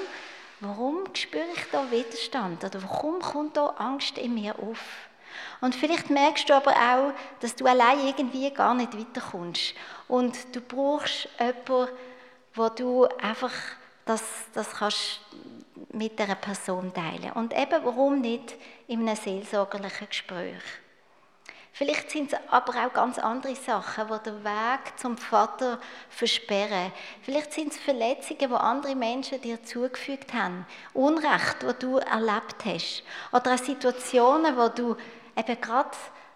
warum 0.59 1.03
spüre 1.13 1.45
ich 1.55 1.63
da 1.71 1.89
Widerstand? 1.89 2.63
Oder 2.63 2.83
warum 2.83 3.19
kommt 3.19 3.55
da 3.55 3.67
Angst 3.77 4.17
in 4.17 4.33
mir 4.33 4.59
auf? 4.59 4.83
Und 5.61 5.73
vielleicht 5.73 6.09
merkst 6.09 6.49
du 6.49 6.53
aber 6.53 6.71
auch, 6.71 7.13
dass 7.39 7.55
du 7.55 7.65
allein 7.65 8.05
irgendwie 8.05 8.51
gar 8.51 8.73
nicht 8.73 8.97
weiterkommst. 8.97 9.73
Und 10.09 10.53
du 10.53 10.59
brauchst 10.59 11.29
jemanden, 11.39 11.93
wo 12.53 12.67
du 12.67 13.05
einfach 13.21 13.53
das, 14.05 14.23
das 14.53 14.71
kannst 14.71 15.21
du 15.31 15.97
mit 15.97 16.17
der 16.19 16.35
Person 16.35 16.93
teilen. 16.93 17.31
Und 17.33 17.53
eben, 17.53 17.83
warum 17.83 18.21
nicht 18.21 18.55
in 18.87 19.01
einem 19.01 19.15
seelsorgerlichen 19.15 20.07
Gespräch? 20.07 20.61
Vielleicht 21.73 22.11
sind 22.11 22.33
es 22.33 22.39
aber 22.49 22.85
auch 22.85 22.93
ganz 22.93 23.17
andere 23.17 23.55
Sachen, 23.55 24.07
die 24.07 24.29
den 24.29 24.43
Weg 24.43 24.97
zum 24.97 25.17
Vater 25.17 25.79
versperren. 26.09 26.91
Vielleicht 27.21 27.53
sind 27.53 27.71
es 27.71 27.79
Verletzungen, 27.79 28.49
die 28.49 28.55
andere 28.55 28.95
Menschen 28.95 29.41
dir 29.41 29.63
zugefügt 29.63 30.33
haben. 30.33 30.65
Unrecht, 30.93 31.63
das 31.63 31.79
du 31.79 31.97
erlebt 31.97 32.65
hast. 32.65 33.03
Oder 33.31 33.53
auch 33.53 33.57
Situationen, 33.57 34.57
wo 34.57 34.67
du 34.67 34.97
eben 35.37 35.61
gerade 35.61 35.91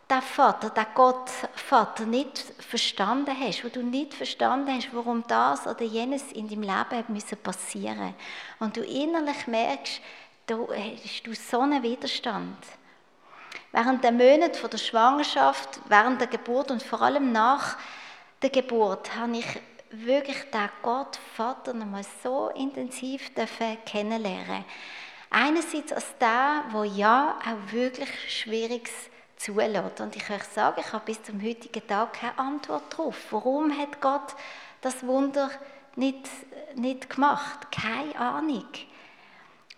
der 0.10 0.22
Vater, 0.22 0.70
der 0.70 0.88
Gott 0.94 1.30
Vater 1.56 2.06
nicht 2.06 2.38
verstanden 2.60 3.36
hast, 3.40 3.64
wo 3.64 3.70
du 3.70 3.82
nicht 3.82 4.14
verstanden 4.14 4.76
hast, 4.76 4.94
warum 4.94 5.24
das 5.28 5.66
oder 5.66 5.84
jenes 5.84 6.32
in 6.32 6.48
deinem 6.48 6.62
Leben 6.62 7.06
müssen 7.08 7.38
passieren 7.38 8.14
und 8.60 8.78
du 8.78 8.82
innerlich 8.82 9.48
merkst, 9.48 10.02
da 10.46 10.58
hast 10.58 11.26
du 11.26 11.34
so 11.34 11.62
einen 11.62 11.82
Widerstand. 11.82 12.58
Während 13.72 14.04
der 14.04 14.12
Monate 14.12 14.60
von 14.60 14.70
der 14.70 14.78
Schwangerschaft, 14.78 15.80
während 15.90 16.22
der 16.22 16.28
Geburt 16.28 16.70
und 16.70 16.84
vor 16.84 17.02
allem 17.02 17.32
nach 17.32 17.78
der 18.42 18.52
Geburt 18.52 19.16
habe 19.16 19.38
ich 19.38 19.60
wirklich 19.90 20.38
den 20.52 20.70
Gott 20.84 21.20
Vater 21.36 21.74
nochmal 21.74 22.06
so 22.24 22.50
intensiv 22.50 23.32
kennenlernen. 23.86 24.66
Einerseits 25.32 25.92
als 25.92 26.18
der, 26.20 26.64
wo 26.72 26.84
ja 26.84 27.40
auch 27.42 27.74
wirklich 27.74 28.10
Schwieriges 28.28 29.10
zulässt. 29.38 30.02
Und 30.02 30.16
ich 30.16 30.30
euch 30.30 30.44
sagen, 30.44 30.82
ich 30.86 30.92
habe 30.94 31.06
bis 31.06 31.22
zum 31.24 31.42
heutigen 31.42 31.86
Tag 31.88 32.14
keine 32.14 32.38
Antwort 32.38 32.84
darauf. 32.92 33.16
Warum 33.32 33.78
hat 33.78 34.02
Gott 34.02 34.36
das 34.82 35.06
Wunder 35.06 35.50
nicht, 35.96 36.30
nicht 36.76 37.10
gemacht? 37.10 37.72
Keine 37.72 38.18
Ahnung. 38.18 38.68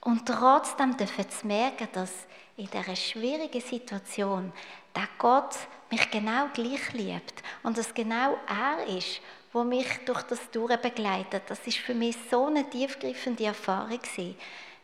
Und 0.01 0.25
trotzdem 0.25 0.95
dürfen 0.95 1.25
sie 1.29 1.47
merken, 1.47 1.87
dass 1.93 2.11
in 2.55 2.69
dieser 2.69 2.95
schwierigen 2.95 3.61
Situation 3.61 4.51
der 4.95 5.07
Gott 5.17 5.55
mich 5.91 6.09
genau 6.09 6.47
gleich 6.53 6.93
liebt 6.93 7.43
und 7.63 7.77
dass 7.77 7.93
genau 7.93 8.37
er 8.47 8.87
ist, 8.87 9.21
wo 9.53 9.63
mich 9.63 9.87
durch 10.05 10.23
das 10.23 10.49
Durch 10.51 10.75
begleitet. 10.77 11.43
Das 11.47 11.65
ist 11.65 11.77
für 11.77 11.93
mich 11.93 12.15
so 12.29 12.47
eine 12.47 12.69
tiefgreifende 12.69 13.45
Erfahrung 13.45 13.99
gewesen. 13.99 14.35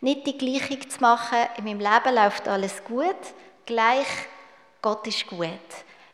Nicht 0.01 0.27
die 0.27 0.37
Gleichung 0.37 0.89
zu 0.89 0.99
machen, 0.99 1.37
in 1.57 1.63
meinem 1.63 1.79
Leben 1.79 2.15
läuft 2.15 2.47
alles 2.47 2.83
gut, 2.83 3.15
gleich 3.65 4.07
Gott 4.83 5.07
ist 5.07 5.25
gut. 5.27 5.47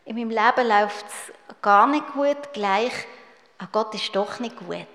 In 0.04 0.14
meinem 0.14 0.30
Leben 0.30 0.68
läuft 0.68 1.04
es 1.04 1.60
gar 1.60 1.88
nicht 1.88 2.06
gut, 2.12 2.52
gleich, 2.52 2.92
ah, 3.58 3.66
Gott 3.70 3.92
ist 3.96 4.14
doch 4.14 4.38
nicht 4.38 4.56
gut. 4.56 4.86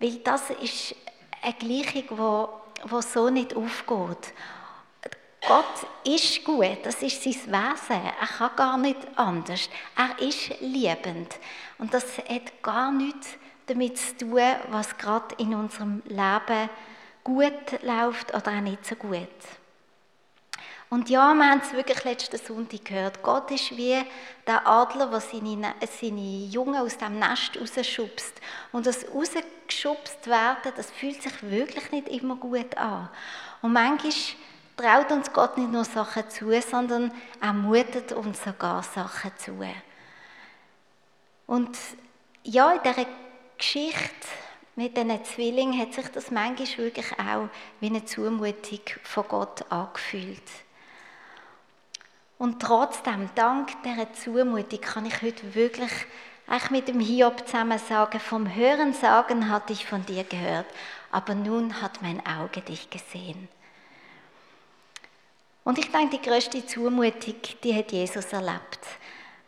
Weil 0.00 0.16
das 0.16 0.50
ist 0.50 0.96
eine 1.42 1.54
Gleichung, 1.54 2.02
die 2.10 2.18
wo, 2.18 2.48
wo 2.86 3.00
so 3.00 3.30
nicht 3.30 3.54
aufgeht. 3.54 4.34
Gott 5.46 5.64
ist 6.04 6.44
gut, 6.44 6.78
das 6.82 7.00
ist 7.02 7.22
sein 7.22 7.34
Wesen. 7.34 8.02
Er 8.20 8.26
kann 8.26 8.56
gar 8.56 8.76
nicht 8.78 8.98
anders. 9.14 9.70
Er 9.96 10.18
ist 10.18 10.60
liebend. 10.60 11.38
Und 11.78 11.94
das 11.94 12.18
hat 12.18 12.62
gar 12.62 12.90
nichts 12.90 13.28
damit 13.66 13.96
zu 13.96 14.16
tun, 14.18 14.40
was 14.70 14.98
gerade 14.98 15.36
in 15.38 15.54
unserem 15.54 16.02
Leben 16.06 16.68
gut 17.22 17.80
läuft 17.82 18.34
oder 18.34 18.56
auch 18.56 18.60
nicht 18.60 18.84
so 18.84 18.96
gut. 18.96 19.28
Und 20.90 21.08
ja, 21.08 21.32
wir 21.34 21.48
haben 21.48 21.60
es 21.60 21.72
wirklich 21.72 22.02
letzten 22.02 22.36
Sonntag 22.36 22.84
gehört. 22.84 23.22
Gott 23.22 23.48
ist 23.52 23.76
wie 23.76 24.02
der 24.44 24.66
Adler, 24.66 25.06
der 25.06 25.20
seine, 25.20 25.74
seine 25.88 26.46
Jungen 26.46 26.74
aus 26.74 26.98
dem 26.98 27.20
Nest 27.20 27.56
rausschubst. 27.56 28.40
Und 28.72 28.86
das 28.86 29.06
rausgeschubst 29.06 30.26
werden, 30.26 30.72
das 30.76 30.90
fühlt 30.90 31.22
sich 31.22 31.42
wirklich 31.44 31.92
nicht 31.92 32.08
immer 32.08 32.34
gut 32.34 32.76
an. 32.76 33.08
Und 33.62 33.72
manchmal 33.72 34.12
traut 34.76 35.12
uns 35.12 35.32
Gott 35.32 35.56
nicht 35.58 35.70
nur 35.70 35.84
Sachen 35.84 36.28
zu, 36.28 36.60
sondern 36.60 37.12
er 37.40 37.52
mutet 37.52 38.10
uns 38.10 38.42
sogar 38.42 38.82
Sachen 38.82 39.30
zu. 39.36 39.64
Und 41.46 41.78
ja, 42.42 42.72
in 42.72 42.82
dieser 42.82 43.06
Geschichte 43.56 44.26
mit 44.74 44.96
diesen 44.96 45.24
Zwillingen 45.24 45.80
hat 45.80 45.94
sich 45.94 46.08
das 46.08 46.32
manchmal 46.32 46.78
wirklich 46.78 47.12
auch 47.12 47.48
wie 47.78 47.86
eine 47.86 48.04
Zumutung 48.04 48.80
von 49.04 49.28
Gott 49.28 49.70
angefühlt. 49.70 50.42
Und 52.40 52.58
trotzdem, 52.62 53.28
dank 53.34 53.82
dieser 53.82 54.14
Zumutung, 54.14 54.80
kann 54.80 55.04
ich 55.04 55.20
heute 55.20 55.54
wirklich 55.54 55.90
eigentlich 56.46 56.70
mit 56.70 56.88
dem 56.88 56.98
Hiob 56.98 57.46
zusammen 57.46 57.78
sagen, 57.78 58.18
vom 58.18 58.54
Hören 58.54 58.94
sagen 58.94 59.50
hatte 59.50 59.74
ich 59.74 59.84
von 59.84 60.06
dir 60.06 60.24
gehört, 60.24 60.64
aber 61.12 61.34
nun 61.34 61.82
hat 61.82 62.00
mein 62.00 62.24
Auge 62.24 62.62
dich 62.62 62.88
gesehen. 62.88 63.46
Und 65.64 65.78
ich 65.78 65.92
denke, 65.92 66.16
die 66.16 66.30
größte 66.30 66.64
Zumutung, 66.64 67.34
die 67.62 67.74
hat 67.74 67.92
Jesus 67.92 68.32
erlebt. 68.32 68.80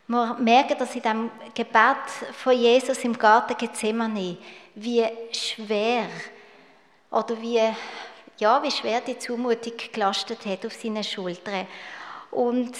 Wir 0.05 0.35
merken 0.35 0.75
das 0.77 0.93
in 0.93 1.01
dem 1.01 1.31
Gebet 1.55 1.97
von 2.43 2.53
Jesus 2.53 2.99
im 2.99 3.17
Garten 3.17 3.57
Gethsemane, 3.57 4.37
wie 4.75 5.03
schwer 5.31 6.05
oder 7.09 7.41
wie, 7.41 7.59
ja, 8.37 8.61
wie 8.61 8.69
schwer 8.69 9.01
die 9.01 9.17
Zumutung 9.17 9.73
gelastet 9.91 10.45
hat 10.45 10.63
auf 10.63 10.73
seinen 10.73 11.03
Schultern. 11.03 11.65
Und 12.33 12.75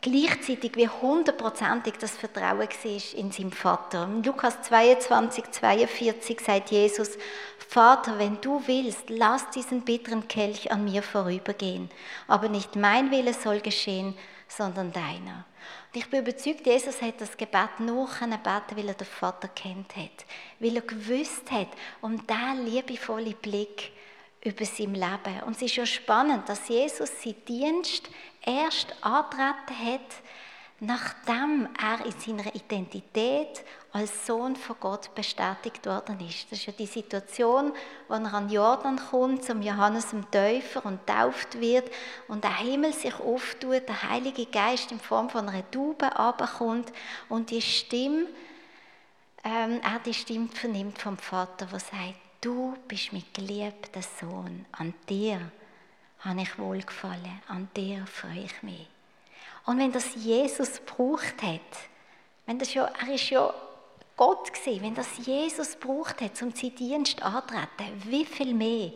gleichzeitig 0.00 0.76
wie 0.76 0.88
hundertprozentig 0.88 1.94
das 1.98 2.12
Vertrauen 2.12 2.68
war 2.68 3.18
in 3.18 3.32
seinem 3.32 3.52
Vater. 3.52 4.04
In 4.04 4.22
Lukas 4.22 4.62
22, 4.62 5.50
42 5.50 6.40
sagt 6.40 6.70
Jesus, 6.70 7.18
Vater, 7.58 8.18
wenn 8.18 8.40
du 8.40 8.62
willst, 8.66 9.08
lass 9.08 9.50
diesen 9.50 9.82
bitteren 9.82 10.28
Kelch 10.28 10.70
an 10.70 10.84
mir 10.84 11.02
vorübergehen. 11.02 11.90
Aber 12.28 12.48
nicht 12.48 12.76
mein 12.76 13.10
Wille 13.10 13.34
soll 13.34 13.60
geschehen, 13.60 14.14
sondern 14.46 14.92
deiner. 14.92 15.46
Und 15.92 15.98
ich 15.98 16.08
bin 16.10 16.20
überzeugt, 16.20 16.66
Jesus 16.66 17.00
hat 17.00 17.20
das 17.20 17.36
Gebet 17.36 17.80
nur 17.80 18.06
beten 18.06 18.76
weil 18.76 18.88
er 18.88 18.94
den 18.94 19.06
Vater 19.06 19.48
kennt 19.48 19.96
hat. 19.96 20.26
Weil 20.60 20.76
er 20.76 20.82
gewusst 20.82 21.50
hat 21.50 21.68
um 22.00 22.24
diesen 22.26 22.66
liebevollen 22.66 23.34
Blick 23.34 23.92
über 24.44 24.64
sein 24.64 24.94
Leben. 24.94 25.42
Und 25.46 25.56
es 25.56 25.62
ist 25.62 25.76
ja 25.76 25.86
spannend, 25.86 26.48
dass 26.48 26.68
Jesus 26.68 27.10
seinen 27.22 27.44
Dienst 27.44 28.08
erst 28.44 28.94
antreten 29.00 29.78
hat, 29.84 30.00
nachdem 30.80 31.68
er 31.80 32.04
in 32.04 32.18
seiner 32.18 32.54
Identität 32.54 33.64
als 33.92 34.26
Sohn 34.26 34.56
von 34.56 34.76
Gott 34.80 35.14
bestätigt 35.14 35.86
worden 35.86 36.18
ist. 36.26 36.50
Das 36.50 36.58
ist 36.58 36.66
ja 36.66 36.72
die 36.72 36.86
Situation, 36.86 37.72
wo 38.08 38.14
er 38.14 38.34
an 38.34 38.50
Jordan 38.50 38.98
kommt, 39.10 39.44
zum 39.44 39.62
Johannes 39.62 40.10
dem 40.10 40.28
Täufer 40.30 40.84
und 40.84 41.06
tauft 41.06 41.60
wird 41.60 41.88
und 42.26 42.42
der 42.42 42.56
Himmel 42.58 42.92
sich 42.92 43.14
auftut, 43.20 43.86
der 43.88 44.10
Heilige 44.10 44.46
Geist 44.46 44.90
in 44.90 44.98
Form 44.98 45.30
von 45.30 45.48
einer 45.48 45.70
Taube 45.70 46.16
abkommt 46.16 46.90
und 47.28 47.50
die 47.50 47.62
Stimme, 47.62 48.26
ähm, 49.44 49.80
er 49.84 50.00
die 50.04 50.14
Stimme 50.14 50.48
vernimmt 50.48 50.98
vom 50.98 51.16
Vater, 51.16 51.66
der 51.66 51.78
sagt, 51.78 52.14
du 52.42 52.76
bist 52.88 53.12
mein 53.12 53.24
geliebter 53.32 54.02
Sohn, 54.02 54.66
an 54.72 54.92
dir 55.08 55.40
habe 56.18 56.42
ich 56.42 56.58
wohlgefallen, 56.58 57.40
an 57.48 57.68
dir 57.74 58.04
freue 58.06 58.44
ich 58.44 58.62
mich. 58.62 58.88
Und 59.64 59.78
wenn 59.78 59.92
das 59.92 60.14
Jesus 60.16 60.84
gebraucht 60.84 61.40
hat, 61.40 61.60
wenn 62.46 62.58
das 62.58 62.74
ja, 62.74 62.84
er 62.84 63.14
ist 63.14 63.30
ja 63.30 63.54
Gott 64.16 64.52
gewesen, 64.52 64.82
wenn 64.82 64.94
das 64.94 65.24
Jesus 65.24 65.78
gebraucht 65.78 66.20
hat, 66.20 66.42
um 66.42 66.50
seinen 66.50 66.74
Dienst 66.74 67.22
anzutreten, 67.22 68.02
wie 68.04 68.24
viel 68.24 68.54
mehr 68.54 68.92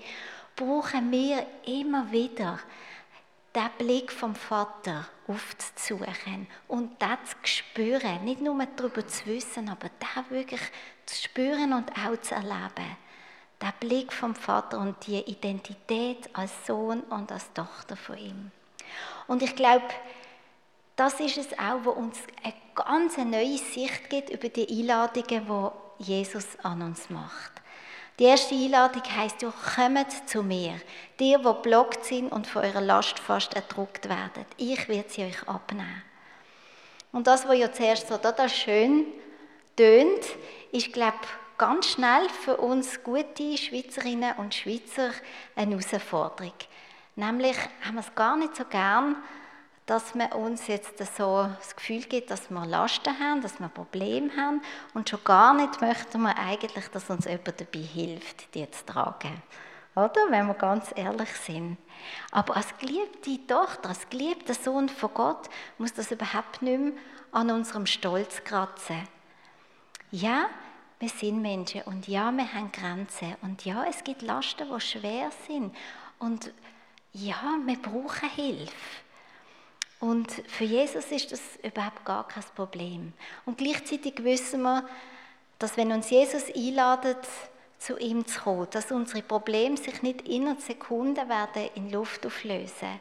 brauchen 0.57 1.11
wir 1.11 1.47
immer 1.67 2.11
wieder 2.11 2.59
den 3.55 3.71
Blick 3.79 4.13
vom 4.13 4.35
Vater 4.35 5.09
aufzusuchen 5.29 6.47
und 6.69 7.01
das 7.01 7.19
zu 7.43 7.47
spüren, 7.47 8.25
nicht 8.25 8.41
nur 8.41 8.67
darüber 8.77 9.07
zu 9.07 9.27
wissen, 9.27 9.69
aber 9.69 9.89
das 10.01 10.31
wirklich 10.31 10.61
zu 11.07 11.23
spüren 11.23 11.73
und 11.73 11.91
auch 11.93 12.21
zu 12.21 12.35
erleben 12.35 12.97
der 13.61 13.73
Blick 13.81 14.13
vom 14.13 14.35
Vater 14.35 14.79
und 14.79 15.07
die 15.07 15.21
Identität 15.21 16.29
als 16.33 16.53
Sohn 16.67 17.01
und 17.03 17.33
als 17.33 17.53
Tochter 17.55 17.97
von 17.97 18.19
ihm. 18.19 18.51
Und 19.27 19.43
ich 19.43 19.57
glaube, 19.57 19.87
das 20.95 21.21
ist 21.21 21.37
es 21.37 21.53
auch, 21.59 21.85
wo 21.85 21.91
uns 21.91 22.19
eine 22.43 22.55
ganz 22.75 23.17
neue 23.17 23.59
Sicht 23.59 24.09
gibt 24.09 24.31
über 24.31 24.49
die 24.49 24.69
Einladungen, 24.69 25.47
die 25.99 26.03
Jesus 26.05 26.47
an 26.63 26.83
uns 26.83 27.11
macht. 27.11 27.53
Die 28.19 28.25
erste 28.25 28.55
Einladung 28.55 29.03
heißt 29.05 29.43
ja, 29.43 29.53
kommt 29.75 30.29
zu 30.29 30.43
mir, 30.43 30.81
die, 31.21 31.37
die 31.37 31.53
blockt 31.63 32.05
sind 32.07 32.33
und 32.33 32.47
von 32.47 32.65
eurer 32.65 32.81
Last 32.81 33.19
fast 33.19 33.53
erdrückt 33.55 34.09
werden. 34.09 34.47
Ich 34.57 34.89
werde 34.89 35.11
sie 35.11 35.25
euch 35.25 35.47
abnehmen. 35.47 36.03
Und 37.13 37.27
das, 37.27 37.47
was 37.47 37.59
ja 37.59 37.71
zuerst 37.71 38.09
so 38.09 38.17
total 38.17 38.49
schön 38.49 39.07
tönt, 39.77 40.25
ist, 40.73 40.93
glaube 40.95 41.19
ich, 41.23 41.46
ganz 41.59 41.89
schnell 41.91 42.29
für 42.29 42.57
uns 42.57 43.03
gute 43.03 43.57
Schweizerinnen 43.57 44.35
und 44.37 44.55
Schweizer 44.55 45.11
eine 45.55 45.79
Herausforderung. 45.79 46.53
Nämlich 47.15 47.57
haben 47.85 47.95
wir 47.95 48.01
es 48.01 48.15
gar 48.15 48.37
nicht 48.37 48.57
so 48.57 48.65
gern, 48.65 49.17
dass 49.87 50.15
man 50.15 50.33
uns 50.33 50.67
jetzt 50.67 50.99
so 51.17 51.49
das 51.59 51.77
Gefühl 51.77 52.03
gibt, 52.03 52.31
dass 52.31 52.51
wir 52.51 52.67
Lasten 52.67 53.19
haben, 53.19 53.41
dass 53.41 53.61
wir 53.61 53.69
Probleme 53.69 54.37
haben 54.37 54.61
und 54.95 55.09
schon 55.09 55.23
gar 55.25 55.55
nicht 55.55 55.81
möchten 55.81 56.23
wir 56.23 56.37
eigentlich, 56.37 56.89
dass 56.89 57.09
uns 57.09 57.25
jemand 57.25 57.61
dabei 57.61 57.79
hilft, 57.79 58.55
die 58.55 58.69
zu 58.71 58.85
tragen. 58.85 59.43
Oder? 59.95 60.27
Wenn 60.29 60.47
wir 60.49 60.55
ganz 60.55 60.93
ehrlich 60.95 61.33
sind. 61.37 61.79
Aber 62.31 62.57
als 62.57 62.77
geliebte 62.79 63.47
Tochter, 63.47 63.89
als 63.89 64.11
geliebter 64.11 64.53
Sohn 64.53 64.89
von 64.89 65.15
Gott 65.15 65.49
muss 65.79 65.95
das 65.95 66.11
überhaupt 66.11 66.61
nicht 66.61 66.79
mehr 66.79 66.93
an 67.33 67.51
unserem 67.51 67.87
Stolz 67.87 68.45
kratzen. 68.45 69.09
Ja, 70.11 70.47
wir 70.99 71.09
sind 71.09 71.43
Menschen 71.43 71.83
und 71.83 72.09
ja, 72.09 72.31
wir 72.33 72.53
haben 72.53 72.73
Grenzen 72.73 73.37
und 73.43 73.65
ja, 73.65 73.85
es 73.89 74.03
gibt 74.03 74.23
Lasten, 74.23 74.67
die 74.75 74.81
schwer 74.81 75.31
sind 75.47 75.75
und 76.19 76.53
ja, 77.13 77.59
wir 77.65 77.77
brauchen 77.77 78.31
Hilfe. 78.31 78.73
Und 80.01 80.31
für 80.31 80.65
Jesus 80.65 81.11
ist 81.11 81.33
das 81.33 81.41
überhaupt 81.63 82.05
gar 82.05 82.29
kein 82.29 82.45
Problem. 82.55 83.13
Und 83.47 83.57
gleichzeitig 83.57 84.23
wissen 84.23 84.63
wir, 84.63 84.87
dass 85.59 85.77
wenn 85.77 85.93
uns 85.93 86.11
Jesus 86.11 86.45
einladet, 86.55 87.27
zu 87.79 87.99
ihm 87.99 88.27
zu 88.27 88.41
kommen, 88.41 88.69
dass 88.71 88.91
unsere 88.91 89.23
Probleme 89.23 89.77
sich 89.77 90.03
nicht 90.03 90.27
innerhalb 90.29 90.61
Sekunden 90.61 91.29
werden 91.29 91.71
in 91.75 91.91
Luft 91.91 92.27
auflösen. 92.27 93.01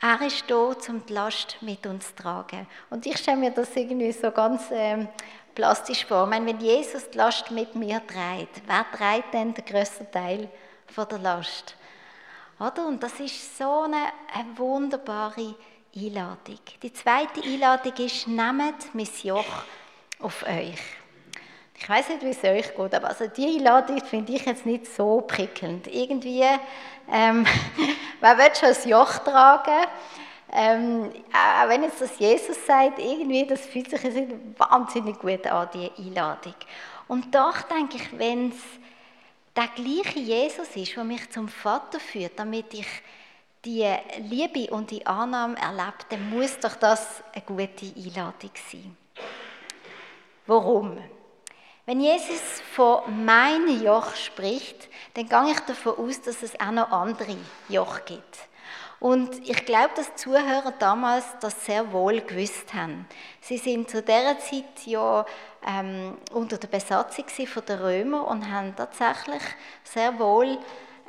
Er 0.00 0.20
ist 0.22 0.44
da, 0.48 0.56
um 0.56 1.06
die 1.06 1.12
Last 1.12 1.58
mit 1.60 1.86
uns 1.86 2.08
zu 2.08 2.22
tragen. 2.22 2.66
Und 2.90 3.06
ich 3.06 3.18
stelle 3.18 3.36
mir 3.36 3.52
das 3.52 3.74
irgendwie 3.76 4.10
so 4.10 4.32
ganz 4.32 4.64
ähm, 4.72 5.08
plastisch 5.54 6.04
vor. 6.04 6.24
Ich 6.24 6.30
meine, 6.30 6.46
wenn 6.46 6.60
Jesus 6.60 7.08
die 7.10 7.18
Last 7.18 7.50
mit 7.50 7.74
mir 7.74 8.00
trägt, 8.06 8.62
wer 8.66 8.86
trägt 8.96 9.34
denn 9.34 9.54
den 9.54 9.64
grössten 9.64 10.10
Teil 10.10 10.48
von 10.86 11.08
der 11.08 11.18
Last? 11.18 11.76
Oder? 12.58 12.86
Und 12.86 13.02
das 13.02 13.18
ist 13.20 13.58
so 13.58 13.82
eine, 13.82 14.12
eine 14.34 14.56
wunderbare 14.56 15.54
Einladung. 15.94 16.60
Die 16.82 16.92
zweite 16.92 17.42
Einladung 17.42 17.92
ist, 17.94 18.28
nehmt 18.28 18.94
mein 18.94 19.08
Joch 19.22 19.64
auf 20.20 20.42
euch. 20.44 20.78
Ich 21.74 21.88
weiß 21.88 22.10
nicht, 22.10 22.22
wie 22.22 22.30
es 22.30 22.44
euch 22.44 22.76
geht, 22.76 22.94
aber 22.94 23.08
also 23.08 23.26
die 23.26 23.56
Einladung 23.56 24.00
finde 24.04 24.32
ich 24.32 24.44
jetzt 24.44 24.64
nicht 24.64 24.86
so 24.86 25.20
prickelnd. 25.22 25.88
Irgendwie, 25.88 26.44
ähm, 27.10 27.44
wer 28.20 28.38
will 28.38 28.54
schon 28.54 28.68
ein 28.68 28.88
Joch 28.88 29.18
tragen? 29.18 29.88
Ähm, 30.54 31.10
auch 31.32 31.68
wenn 31.68 31.82
jetzt 31.82 32.00
das 32.00 32.18
Jesus 32.18 32.66
sagt, 32.66 32.98
irgendwie, 32.98 33.46
das 33.46 33.64
fühlt 33.64 33.88
sich 33.88 34.02
wahnsinnig 34.58 35.18
gut 35.18 35.46
an, 35.46 35.68
die 35.72 35.90
Einladung. 35.98 36.54
Und 37.08 37.34
doch 37.34 37.62
denke 37.62 37.96
ich, 37.96 38.18
wenn 38.18 38.50
es 38.50 38.56
der 39.56 39.68
gleiche 39.68 40.18
Jesus 40.18 40.76
ist, 40.76 40.94
der 40.94 41.04
mich 41.04 41.30
zum 41.30 41.48
Vater 41.48 41.98
führt, 41.98 42.38
damit 42.38 42.74
ich 42.74 42.86
die 43.64 43.88
Liebe 44.18 44.70
und 44.72 44.90
die 44.90 45.06
Annahme 45.06 45.56
erlebe, 45.56 45.94
dann 46.10 46.30
muss 46.30 46.58
doch 46.58 46.76
das 46.76 47.22
eine 47.32 47.44
gute 47.44 47.86
Einladung 47.96 48.50
sein. 48.70 48.96
Warum? 50.46 50.98
Wenn 51.86 52.00
Jesus 52.00 52.40
von 52.74 53.24
meinem 53.24 53.82
Joch 53.82 54.14
spricht, 54.16 54.88
dann 55.14 55.28
gehe 55.28 55.52
ich 55.52 55.60
davon 55.60 55.96
aus, 55.96 56.20
dass 56.20 56.42
es 56.42 56.58
auch 56.60 56.70
noch 56.70 56.90
andere 56.90 57.36
Joch 57.68 58.04
gibt. 58.04 58.38
Und 59.02 59.48
ich 59.48 59.64
glaube, 59.64 59.90
dass 59.96 60.10
die 60.10 60.14
Zuhörer 60.14 60.72
damals 60.78 61.24
das 61.40 61.66
sehr 61.66 61.92
wohl 61.92 62.20
gewusst 62.20 62.72
haben. 62.72 63.04
Sie 63.40 63.58
sind 63.58 63.90
zu 63.90 64.00
dieser 64.00 64.38
Zeit 64.38 64.86
ja 64.86 65.26
ähm, 65.66 66.18
unter 66.32 66.56
der 66.56 66.68
Besatzung 66.68 67.24
der 67.66 67.82
Römer 67.82 68.28
und 68.28 68.48
haben 68.48 68.76
tatsächlich 68.76 69.42
sehr 69.82 70.16
wohl 70.20 70.56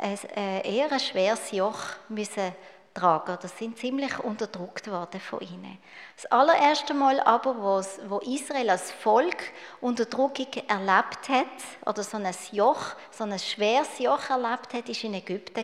ein, 0.01 0.17
äh, 0.35 0.75
eher 0.75 0.91
ein 0.91 0.99
schweres 0.99 1.51
Joch 1.51 1.77
müssen 2.09 2.55
tragen. 2.95 3.37
Das 3.39 3.59
sind 3.59 3.77
ziemlich 3.77 4.17
unterdrückt 4.17 4.89
worden 4.89 5.21
von 5.21 5.41
ihnen. 5.41 5.77
Das 6.15 6.25
allererste 6.31 6.95
Mal 6.95 7.19
aber, 7.19 7.83
wo 8.09 8.17
Israel 8.21 8.71
als 8.71 8.91
Volk 8.91 9.37
Unterdrückung 9.81 10.47
erlebt 10.67 11.29
hat, 11.29 11.85
oder 11.85 12.01
so 12.01 12.17
ein 12.17 12.27
Joch, 12.53 12.95
so 13.11 13.23
ein 13.23 13.37
schweres 13.37 13.99
Joch 13.99 14.31
erlebt 14.31 14.73
hat, 14.73 14.89
ist 14.89 15.03
in 15.03 15.13
Ägypten 15.13 15.63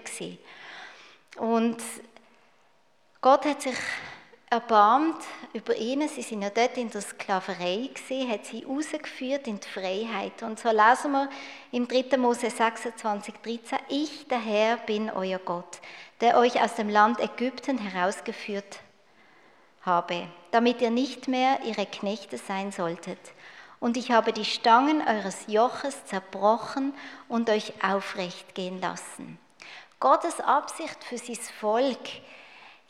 Und 1.37 1.77
Gott 3.21 3.43
hat 3.43 3.63
sich 3.63 3.75
erbarmt 4.49 5.21
über 5.51 5.75
ihnen. 5.75 6.07
Sie 6.07 6.21
sind 6.21 6.41
ja 6.41 6.49
dort 6.49 6.77
in 6.77 6.89
der 6.89 7.01
Sklaverei 7.01 7.89
gewesen, 7.93 8.31
hat 8.31 8.45
sie 8.45 8.63
rausgeführt 8.63 9.45
in 9.45 9.59
die 9.59 9.67
Freiheit. 9.67 10.41
Und 10.41 10.57
so 10.57 10.69
lesen 10.69 11.11
wir 11.11 11.29
im 11.73 11.85
3. 11.85 12.15
Mose 12.15 12.49
26, 12.49 13.33
13, 13.43 13.79
Ich, 13.89 14.25
der 14.29 14.39
Herr, 14.39 14.77
bin 14.77 15.09
euer 15.09 15.39
Gott, 15.39 15.81
der 16.21 16.37
euch 16.37 16.61
aus 16.61 16.75
dem 16.75 16.87
Land 16.87 17.19
Ägypten 17.19 17.77
herausgeführt 17.77 18.79
habe, 19.81 20.25
damit 20.51 20.81
ihr 20.81 20.89
nicht 20.89 21.27
mehr 21.27 21.59
ihre 21.65 21.87
Knechte 21.87 22.37
sein 22.37 22.71
solltet. 22.71 23.19
Und 23.81 23.97
ich 23.97 24.11
habe 24.11 24.31
die 24.31 24.45
Stangen 24.45 25.05
eures 25.05 25.47
Joches 25.47 26.05
zerbrochen 26.05 26.93
und 27.27 27.49
euch 27.49 27.73
aufrecht 27.83 28.55
gehen 28.55 28.79
lassen. 28.79 29.37
Gottes 29.99 30.39
Absicht 30.39 31.03
für 31.03 31.17
sein 31.17 31.35
Volk 31.35 31.99
ist 31.99 32.21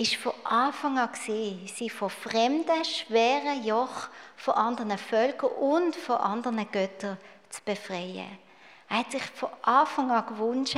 von 0.08 0.34
Anfang 0.46 0.98
an 0.98 1.12
gesehen, 1.12 1.68
sie 1.68 1.90
von 1.90 2.10
fremden, 2.10 2.86
schweren 2.86 3.64
Joch 3.66 4.08
von 4.38 4.54
anderen 4.54 4.98
Völkern 4.98 5.52
und 5.52 5.96
von 5.96 6.16
anderen 6.16 6.72
Göttern 6.72 7.18
zu 7.50 7.62
befreien. 7.64 8.38
Er 8.90 9.00
hat 9.00 9.12
sich 9.12 9.24
von 9.24 9.50
Anfang 9.62 10.10
an 10.10 10.26
gewünscht, 10.26 10.78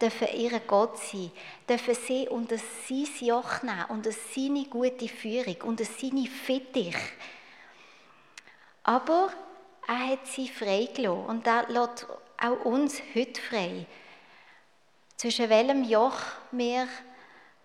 dürfen 0.00 0.28
ihr 0.34 0.60
Gott 0.60 0.98
sein, 0.98 1.30
dürfen 1.68 1.94
sie 1.94 2.28
unter 2.28 2.56
sein 2.56 3.08
Joch 3.20 3.62
nehmen, 3.62 3.84
unter 3.88 4.12
seine 4.12 4.64
gute 4.64 5.08
Führung, 5.08 5.56
unter 5.64 5.84
seine 5.84 6.26
Fittich. 6.26 6.96
Aber 8.84 9.30
er 9.86 10.08
hat 10.12 10.26
sie 10.26 10.48
freigelassen 10.48 11.26
und 11.26 11.46
er 11.46 11.68
lässt 11.68 12.06
auch 12.40 12.64
uns 12.64 13.02
heute 13.14 13.40
frei. 13.40 13.86
Zwischen 15.16 15.50
welchem 15.50 15.84
Joch 15.84 16.18
wir 16.52 16.88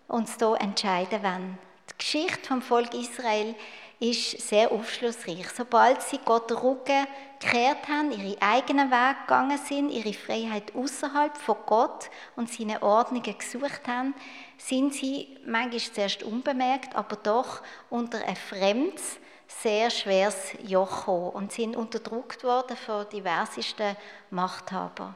uns 0.08 0.36
hier 0.38 0.56
entscheiden 0.60 1.22
wollen. 1.22 1.58
Die 1.90 1.98
Geschichte 1.98 2.46
vom 2.46 2.62
Volk 2.62 2.94
Israel 2.94 3.54
ist 3.98 4.40
sehr 4.48 4.70
aufschlussreich. 4.72 5.48
Sobald 5.56 6.02
sie 6.02 6.18
Gott 6.24 6.50
den 6.50 6.58
Rücken 6.58 7.06
gekehrt 7.40 7.88
haben, 7.88 8.12
ihre 8.12 8.40
eigenen 8.42 8.90
Weg 8.90 9.16
gegangen 9.22 9.58
sind, 9.58 9.90
ihre 9.90 10.12
Freiheit 10.12 10.74
außerhalb 10.74 11.36
von 11.36 11.56
Gott 11.64 12.10
und 12.34 12.50
seine 12.50 12.82
Ordnungen 12.82 13.38
gesucht 13.38 13.88
haben, 13.88 14.14
sind 14.58 14.94
sie 14.94 15.38
manchmal 15.46 15.80
zuerst 15.80 16.22
unbemerkt, 16.22 16.94
aber 16.94 17.16
doch 17.16 17.62
unter 17.88 18.22
ein 18.26 18.36
fremdes, 18.36 19.18
sehr 19.48 19.90
schweres 19.90 20.52
Joch 20.66 20.98
gekommen 20.98 21.30
und 21.30 21.52
sind 21.52 21.76
unterdrückt 21.76 22.44
worden 22.44 22.76
von 22.76 23.08
diversesten 23.08 23.96
Machthabern. 24.30 25.14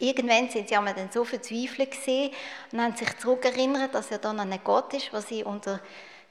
Irgendwann 0.00 0.48
sind 0.48 0.68
sie 0.68 0.76
einmal 0.76 0.94
so 1.12 1.24
verzweifelt 1.24 1.90
gesehen 1.90 2.32
und 2.72 2.80
haben 2.80 2.96
sich 2.96 3.16
zurückerinnert, 3.18 3.94
dass 3.94 4.10
er 4.10 4.18
dann 4.18 4.40
ein 4.40 4.60
Gott 4.64 4.94
ist, 4.94 5.12
was 5.12 5.28
sie 5.28 5.44
unter 5.44 5.78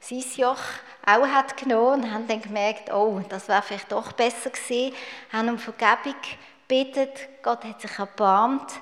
sein 0.00 0.24
Joch 0.36 0.58
auch 1.06 1.26
hat 1.26 1.56
genommen 1.56 2.02
und 2.02 2.12
haben 2.12 2.26
dann 2.26 2.42
gemerkt, 2.42 2.92
oh, 2.92 3.20
das 3.28 3.48
wäre 3.48 3.62
vielleicht 3.62 3.92
doch 3.92 4.12
besser 4.12 4.50
gewesen, 4.50 4.94
haben 5.32 5.48
um 5.50 5.58
Vergebung 5.58 6.16
gebetet, 6.66 7.28
Gott 7.42 7.64
hat 7.64 7.80
sich 7.80 7.98
erbarmt, 7.98 8.72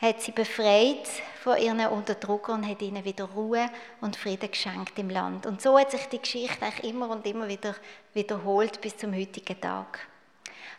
hat 0.00 0.22
sie 0.22 0.32
befreit 0.32 1.08
von 1.42 1.56
ihren 1.58 1.86
Unterdrückern 1.86 2.62
und 2.62 2.68
hat 2.68 2.82
ihnen 2.82 3.04
wieder 3.04 3.24
Ruhe 3.24 3.68
und 4.00 4.16
Frieden 4.16 4.50
geschenkt 4.50 4.98
im 4.98 5.10
Land. 5.10 5.46
Und 5.46 5.60
so 5.60 5.78
hat 5.78 5.90
sich 5.90 6.06
die 6.06 6.20
Geschichte 6.20 6.64
eigentlich 6.64 6.90
immer 6.90 7.10
und 7.10 7.26
immer 7.26 7.46
wieder 7.46 7.74
wiederholt 8.14 8.80
bis 8.80 8.96
zum 8.96 9.14
heutigen 9.14 9.60
Tag. 9.60 10.06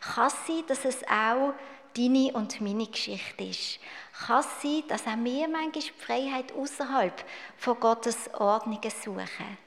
Kann 0.01 0.27
es 0.27 0.47
sein, 0.47 0.63
dass 0.67 0.85
es 0.85 1.03
auch 1.03 1.53
deine 1.95 2.31
und 2.33 2.61
meine 2.61 2.87
Geschichte 2.87 3.43
ist. 3.43 3.79
Kann 4.25 4.39
es 4.39 4.61
sein, 4.61 4.83
dass 4.87 5.07
auch 5.07 5.17
wir 5.23 5.47
manchmal 5.47 5.71
die 5.71 5.91
Freiheit 5.97 6.51
außerhalb 6.51 7.23
von 7.57 7.79
Gottes 7.79 8.33
Ordnungen 8.33 8.91
suchen? 9.03 9.57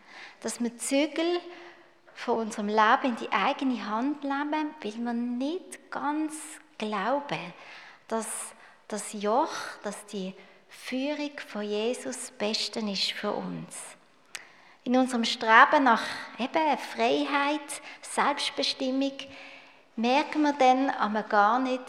Dass 0.40 0.60
wir 0.60 0.76
Zügel 0.76 1.40
von 2.14 2.38
unserem 2.38 2.68
Leben 2.68 3.04
in 3.04 3.16
die 3.16 3.32
eigene 3.32 3.88
Hand 3.88 4.22
nehmen, 4.22 4.74
weil 4.82 4.94
wir 4.96 5.12
nicht 5.12 5.90
ganz 5.90 6.34
glauben, 6.78 7.52
dass 8.08 8.26
das 8.88 9.12
Joch, 9.14 9.52
dass 9.82 10.04
die 10.06 10.34
Führung 10.68 11.32
von 11.46 11.62
Jesus 11.62 12.16
das 12.16 12.30
Beste 12.32 12.80
ist 12.80 13.12
für 13.12 13.32
uns. 13.32 13.76
In 14.84 14.96
unserem 14.96 15.24
Streben 15.24 15.84
nach 15.84 16.02
eben 16.38 16.78
Freiheit, 16.78 17.82
Selbstbestimmung, 18.00 19.12
merken 19.96 20.42
wir 20.42 20.52
dann 20.54 20.90
aber 20.90 21.22
gar 21.22 21.58
nicht, 21.58 21.84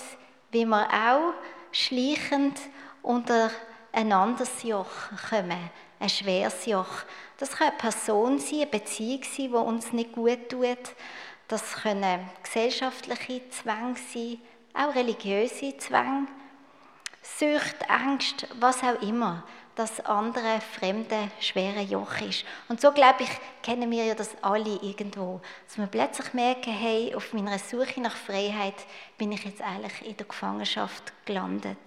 wie 0.52 0.66
wir 0.66 0.88
auch 0.88 1.34
schleichend 1.72 2.60
unter 3.02 3.50
ein 3.92 4.12
anderes 4.12 4.64
Joch 4.64 4.88
kommen, 5.30 5.70
ein 6.00 6.10
schweres 6.10 6.66
Joch. 6.66 7.04
Das 7.38 7.52
kann 7.52 7.70
eine 7.70 7.78
Person 7.78 8.40
sein, 8.40 8.62
eine 8.62 8.68
Beziehung 8.68 9.24
sein, 9.24 9.50
die 9.50 9.56
uns 9.56 9.94
nicht 9.94 10.14
gut 10.14 10.50
tut. 10.50 10.96
Das 11.48 11.76
können 11.76 12.30
gesellschaftliche 12.42 13.50
Zwänge 13.50 13.96
sein, 14.14 14.42
auch 14.74 14.96
religiöse 14.96 15.78
Zwänge, 15.78 16.28
Sucht, 17.22 17.90
Angst, 17.90 18.48
was 18.60 18.84
auch 18.84 19.02
immer 19.02 19.44
das 19.76 20.00
andere 20.06 20.62
fremde, 20.62 21.32
schwere 21.40 21.82
Joch 21.82 22.22
ist. 22.22 22.46
Und 22.70 22.80
so, 22.80 22.92
glaube 22.92 23.24
ich, 23.24 23.30
kennen 23.64 23.90
wir 23.90 24.06
ja 24.06 24.16
das 24.16 24.36
alle 24.42 24.76
irgendwo. 24.82 25.42
Dass 25.68 25.78
wir 25.78 25.88
plötzlich 25.88 26.34
merken, 26.34 26.72
hey, 26.72 27.16
auf 27.16 27.34
meiner 27.34 27.58
Suche 27.58 28.00
nach 28.00 28.16
Freiheit 28.16 28.76
bin 29.18 29.32
ich 29.32 29.44
jetzt 29.44 29.62
eigentlich 29.62 30.06
in 30.06 30.18
der 30.18 30.28
Gefangenschaft 30.28 31.14
gelandet. 31.26 31.78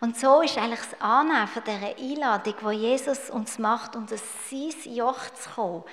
Und 0.00 0.18
so 0.18 0.40
ist 0.40 0.58
eigentlich 0.58 0.80
das 0.80 1.00
Annehmen 1.00 1.48
dieser 1.64 1.96
Einladung, 1.96 2.54
die 2.70 2.76
Jesus 2.76 3.30
uns 3.30 3.58
macht, 3.58 3.94
unter 3.94 4.16
sein 4.16 4.94
Joch 4.94 5.30
zu 5.34 5.50
kommen, 5.50 5.84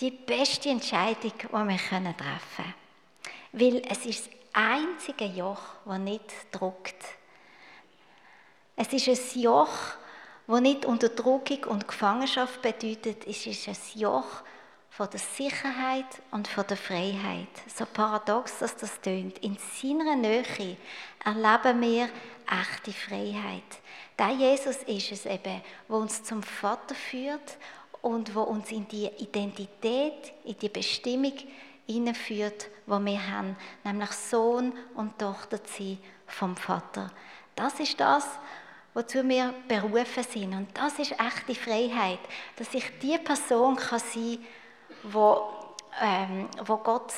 die 0.00 0.10
beste 0.10 0.70
Entscheidung, 0.70 1.32
die 1.38 1.52
wir 1.52 1.76
treffen 1.76 2.14
können. 2.56 2.74
Weil 3.52 3.82
es 3.90 4.06
ist 4.06 4.26
das 4.26 4.34
einzige 4.54 5.26
Joch, 5.26 5.60
das 5.84 5.98
nicht 5.98 6.24
druckt. 6.52 6.96
Es 8.76 8.92
ist 8.92 9.08
ein 9.08 9.40
Joch, 9.42 9.68
wo 10.46 10.58
nicht 10.58 10.84
Unterdrückung 10.84 11.64
und 11.64 11.88
Gefangenschaft 11.88 12.60
bedeutet, 12.62 13.26
es 13.26 13.46
ist 13.46 13.68
ein 13.68 14.00
Joch 14.00 14.42
von 14.90 15.08
der 15.10 15.20
Sicherheit 15.20 16.06
und 16.30 16.46
von 16.46 16.66
der 16.68 16.76
Freiheit. 16.76 17.48
So 17.66 17.84
paradox, 17.84 18.58
dass 18.58 18.76
das 18.76 19.00
tönt. 19.00 19.38
In 19.38 19.56
seiner 19.80 20.14
Nähe 20.14 20.76
erleben 21.24 21.80
wir 21.80 22.08
echte 22.46 22.92
Freiheit. 22.92 23.62
Der 24.18 24.30
Jesus 24.30 24.76
ist 24.84 25.10
es 25.10 25.26
eben, 25.26 25.62
wo 25.88 25.96
uns 25.96 26.22
zum 26.22 26.42
Vater 26.42 26.94
führt 26.94 27.56
und 28.02 28.34
wo 28.34 28.42
uns 28.42 28.70
in 28.70 28.86
die 28.86 29.06
Identität, 29.18 30.32
in 30.44 30.58
die 30.58 30.68
Bestimmung 30.68 31.34
hineinführt, 31.86 32.68
wo 32.86 32.98
wir 32.98 33.30
haben, 33.30 33.56
nämlich 33.82 34.10
Sohn 34.10 34.72
und 34.94 35.18
Tochter 35.18 35.64
zu 35.64 35.82
sein 35.82 35.98
vom 36.26 36.56
Vater. 36.56 37.10
Das 37.56 37.80
ist 37.80 37.98
das, 37.98 38.24
wozu 38.94 39.28
wir 39.28 39.52
berufen 39.68 40.24
sind. 40.24 40.54
Und 40.54 40.68
das 40.74 40.98
ist 40.98 41.12
echte 41.12 41.54
Freiheit, 41.54 42.20
dass 42.56 42.72
ich 42.72 42.84
die 43.00 43.18
Person 43.18 43.76
kann 43.76 43.98
sein 43.98 44.38
kann, 44.38 45.12
wo, 45.12 45.48
ähm, 46.00 46.48
wo 46.64 46.76
Gott 46.78 47.12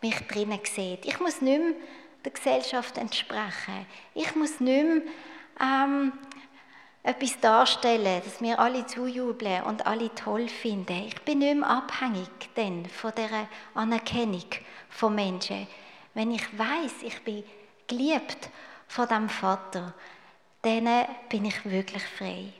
mich 0.00 0.16
drinnen 0.28 0.60
sieht. 0.64 1.04
Ich 1.06 1.18
muss 1.18 1.40
nicht 1.40 1.58
mehr 1.60 1.74
der 2.24 2.32
Gesellschaft 2.32 2.98
entsprechen. 2.98 3.86
Ich 4.14 4.34
muss 4.34 4.60
nicht 4.60 4.84
mehr 4.84 5.02
ähm, 5.60 6.12
etwas 7.02 7.38
darstellen, 7.40 8.22
dass 8.24 8.40
wir 8.40 8.58
alle 8.58 8.86
zujubeln 8.86 9.62
und 9.64 9.86
alle 9.86 10.14
toll 10.14 10.48
finden. 10.48 11.04
Ich 11.06 11.20
bin 11.22 11.38
nicht 11.40 11.56
mehr 11.56 11.68
abhängig 11.68 12.28
denn 12.56 12.86
von 12.86 13.12
der 13.14 13.48
Anerkennung 13.74 14.46
von 14.88 15.14
Menschen. 15.14 15.66
Wenn 16.14 16.30
ich 16.30 16.58
weiß, 16.58 17.02
ich 17.02 17.22
bin 17.22 17.44
geliebt 17.86 18.48
von 18.88 19.08
dem 19.08 19.28
Vater, 19.28 19.92
dann 20.64 21.06
bin 21.28 21.44
ich 21.44 21.64
wirklich 21.64 22.02
frei. 22.02 22.52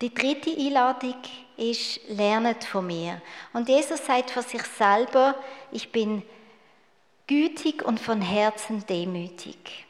Die 0.00 0.12
dritte 0.12 0.50
Einladung 0.50 1.16
ist, 1.56 2.00
lernet 2.08 2.64
von 2.64 2.86
mir. 2.86 3.22
Und 3.52 3.68
Jesus 3.68 4.04
sagt 4.04 4.30
von 4.30 4.42
sich 4.42 4.62
selber, 4.62 5.34
ich 5.72 5.90
bin 5.90 6.22
gütig 7.26 7.82
und 7.82 7.98
von 7.98 8.20
Herzen 8.20 8.84
demütig. 8.86 9.86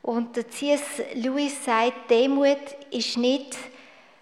Und 0.00 0.36
der 0.36 0.48
C.S. 0.48 1.02
Lewis 1.14 1.62
sagt, 1.62 2.10
Demut 2.10 2.56
ist 2.90 3.18
nicht 3.18 3.58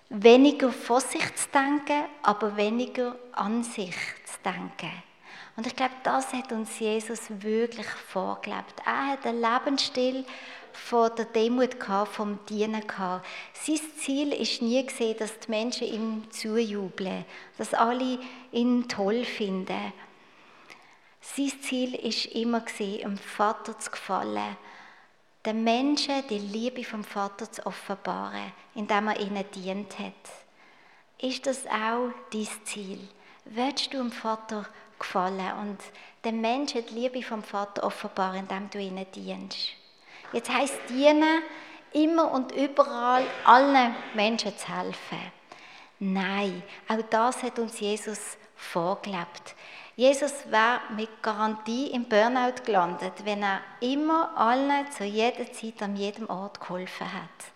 weniger 0.08 0.72
vor 0.72 1.00
sich 1.00 1.34
zu 1.36 1.48
denken, 1.50 2.04
aber 2.22 2.56
weniger 2.56 3.16
an 3.32 3.62
sich 3.62 3.94
zu 4.24 4.38
denken. 4.44 4.90
Und 5.56 5.66
ich 5.66 5.76
glaube, 5.76 5.94
das 6.02 6.32
hat 6.32 6.50
uns 6.52 6.78
Jesus 6.78 7.20
wirklich 7.28 7.86
vorgelebt. 7.86 8.74
Er 8.84 9.12
hat 9.12 9.26
einen 9.26 9.40
Lebensstil 9.40 10.24
von 10.76 11.10
der 11.16 11.24
Demut 11.24 11.80
gehabt, 11.80 12.12
vom 12.12 12.38
Dienen 12.46 12.86
gehabt. 12.86 13.26
Sein 13.54 13.80
Ziel 13.98 14.32
ist 14.32 14.62
nie 14.62 14.84
gesehen, 14.84 15.16
dass 15.18 15.38
die 15.40 15.50
Menschen 15.50 15.86
ihm 15.88 16.30
zujubeln, 16.30 17.24
dass 17.58 17.74
alle 17.74 18.18
ihn 18.52 18.88
toll 18.88 19.24
finden. 19.24 19.92
Sein 21.20 21.52
Ziel 21.60 21.94
ist 21.94 22.26
immer 22.26 22.60
gesehen, 22.60 23.00
dem 23.00 23.18
Vater 23.18 23.78
zu 23.78 23.90
gefallen, 23.90 24.56
den 25.44 25.64
Menschen 25.64 26.26
die 26.28 26.38
Liebe 26.38 26.84
vom 26.84 27.04
Vater 27.04 27.50
zu 27.50 27.66
offenbaren, 27.66 28.52
indem 28.74 29.08
er 29.08 29.20
ihnen 29.20 29.44
dient 29.54 29.98
hat. 29.98 30.12
Ist 31.18 31.46
das 31.46 31.66
auch 31.66 32.10
dein 32.32 32.48
Ziel? 32.64 33.00
Willst 33.44 33.92
du 33.92 33.98
dem 33.98 34.12
Vater 34.12 34.66
gefallen 34.98 35.52
und 35.60 35.78
den 36.24 36.40
Menschen 36.40 36.84
die 36.86 36.94
Liebe 36.94 37.22
vom 37.22 37.42
Vater 37.42 37.84
offenbaren, 37.84 38.40
indem 38.40 38.70
du 38.70 38.78
ihnen 38.78 39.06
dienst? 39.12 39.76
Jetzt 40.32 40.52
heißt 40.52 40.80
dienen, 40.88 41.42
immer 41.92 42.30
und 42.30 42.52
überall 42.52 43.24
allen 43.44 43.94
Menschen 44.14 44.56
zu 44.56 44.68
helfen. 44.68 45.32
Nein, 45.98 46.62
auch 46.88 47.02
das 47.08 47.42
hat 47.42 47.58
uns 47.58 47.80
Jesus 47.80 48.36
vorgelebt. 48.54 49.54
Jesus 49.96 50.32
wäre 50.50 50.80
mit 50.94 51.22
Garantie 51.22 51.86
im 51.92 52.04
Burnout 52.04 52.62
gelandet, 52.66 53.24
wenn 53.24 53.42
er 53.42 53.62
immer 53.80 54.36
allen 54.36 54.90
zu 54.92 55.04
jeder 55.04 55.50
Zeit 55.50 55.80
an 55.80 55.96
jedem 55.96 56.28
Ort 56.28 56.60
geholfen 56.60 57.10
hat. 57.10 57.52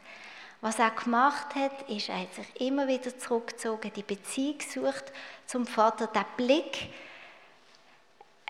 Was 0.63 0.79
er 0.79 0.91
gemacht 0.91 1.55
hat, 1.55 1.89
ist, 1.91 2.09
er 2.09 2.21
hat 2.21 2.35
sich 2.35 2.61
immer 2.61 2.89
wieder 2.89 3.17
zurückgezogen, 3.19 3.93
die 3.95 4.03
Beziehung 4.03 4.59
gesucht 4.59 5.05
zum 5.47 5.67
Vater, 5.67 6.07
den 6.07 6.25
Blick 6.37 6.91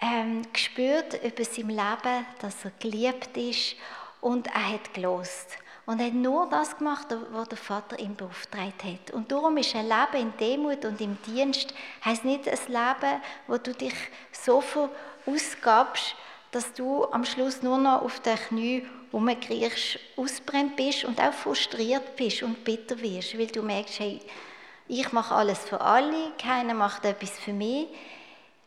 ähm, 0.00 0.42
gespürt 0.52 1.22
über 1.22 1.44
sein 1.44 1.68
Leben, 1.68 2.26
dass 2.40 2.64
er 2.64 2.72
geliebt 2.78 3.37
ist 3.37 3.76
und 4.20 4.46
er 4.48 4.74
hat 4.74 4.94
gelost. 4.94 5.59
Und 5.87 5.98
er 5.98 6.06
hat 6.06 6.14
nur 6.14 6.48
das 6.48 6.76
gemacht, 6.76 7.06
was 7.33 7.48
der 7.48 7.59
Vater 7.59 7.98
ihm 7.98 8.14
beauftragt 8.14 8.85
hat. 8.85 9.11
Und 9.12 9.33
darum 9.33 9.56
ist 9.56 9.74
ein 9.74 9.88
Leben 9.88 10.28
in 10.28 10.37
Demut 10.37 10.85
und 10.85 11.00
im 11.00 11.18
Dienst 11.22 11.74
heißt 12.04 12.24
nicht 12.24 12.48
ein 12.48 12.59
Leben, 12.68 13.20
wo 13.46 13.56
du 13.56 13.72
dich 13.74 13.94
so 14.30 14.61
verausgabst, 14.61 16.14
dass 16.52 16.72
du 16.74 17.04
am 17.11 17.24
Schluss 17.24 17.62
nur 17.62 17.78
noch 17.78 18.02
auf 18.02 18.20
den 18.20 18.37
Knie 18.37 18.87
rumkriechst, 19.12 19.98
ausbrennt 20.16 20.76
bist 20.76 21.04
und 21.04 21.20
auch 21.20 21.33
frustriert 21.33 22.16
bist 22.16 22.42
und 22.42 22.64
bitter 22.64 23.00
wirst, 23.00 23.37
weil 23.38 23.46
du 23.46 23.62
merkst, 23.62 24.00
hey, 24.00 24.20
ich 24.87 25.12
mache 25.12 25.35
alles 25.35 25.59
für 25.61 25.80
alle, 25.80 26.33
keiner 26.38 26.74
macht 26.74 27.04
etwas 27.04 27.30
für 27.30 27.52
mich. 27.52 27.88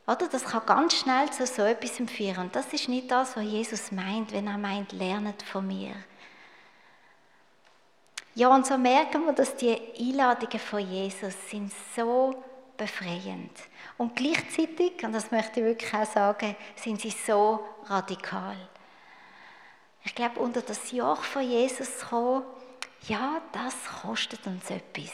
Oder 0.05 0.27
das 0.27 0.43
kann 0.43 0.65
ganz 0.65 0.95
schnell 0.95 1.31
zu 1.31 1.45
so 1.45 1.61
etwas 1.61 1.91
führen. 2.11 2.45
Und 2.45 2.55
das 2.55 2.73
ist 2.73 2.89
nicht 2.89 3.09
das, 3.09 3.37
was 3.37 3.43
Jesus 3.43 3.91
meint, 3.91 4.33
wenn 4.33 4.47
er 4.47 4.57
meint, 4.57 4.91
lernet 4.91 5.41
von 5.43 5.65
mir. 5.65 5.95
Ja, 8.35 8.53
und 8.53 8.65
so 8.65 8.77
merken 8.77 9.25
wir, 9.25 9.33
dass 9.33 9.55
die 9.55 9.77
Einladungen 9.97 10.59
von 10.59 10.79
Jesus 10.79 11.35
sind 11.49 11.71
so 11.95 12.43
befreiend. 12.75 13.51
Und 13.97 14.15
gleichzeitig, 14.15 15.03
und 15.03 15.13
das 15.13 15.31
möchte 15.31 15.59
ich 15.59 15.65
wirklich 15.67 15.93
auch 15.93 16.11
sagen, 16.11 16.55
sind 16.75 16.99
sie 16.99 17.11
so 17.11 17.63
radikal. 17.85 18.57
Ich 20.03 20.15
glaube, 20.15 20.39
unter 20.39 20.61
das 20.61 20.91
Joch 20.91 21.21
von 21.21 21.43
Jesus 21.43 21.99
zu 21.99 22.07
kommen, 22.07 22.43
ja, 23.07 23.41
das 23.51 23.75
kostet 24.01 24.45
uns 24.47 24.69
etwas. 24.69 25.11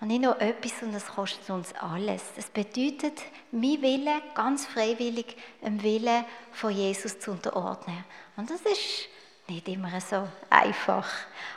Und 0.00 0.08
nicht 0.08 0.22
nur 0.22 0.40
etwas, 0.40 0.78
sondern 0.80 0.96
es 0.96 1.06
kostet 1.06 1.48
uns 1.50 1.72
alles. 1.74 2.22
Das 2.36 2.46
bedeutet, 2.46 3.20
mein 3.52 3.80
Wille 3.80 4.20
ganz 4.34 4.66
freiwillig 4.66 5.36
dem 5.62 5.82
Willen 5.82 6.24
von 6.52 6.72
Jesus 6.72 7.18
zu 7.20 7.30
unterordnen. 7.30 8.04
Und 8.36 8.50
das 8.50 8.60
ist 8.62 9.08
nicht 9.48 9.68
immer 9.68 10.00
so 10.00 10.26
einfach. 10.50 11.08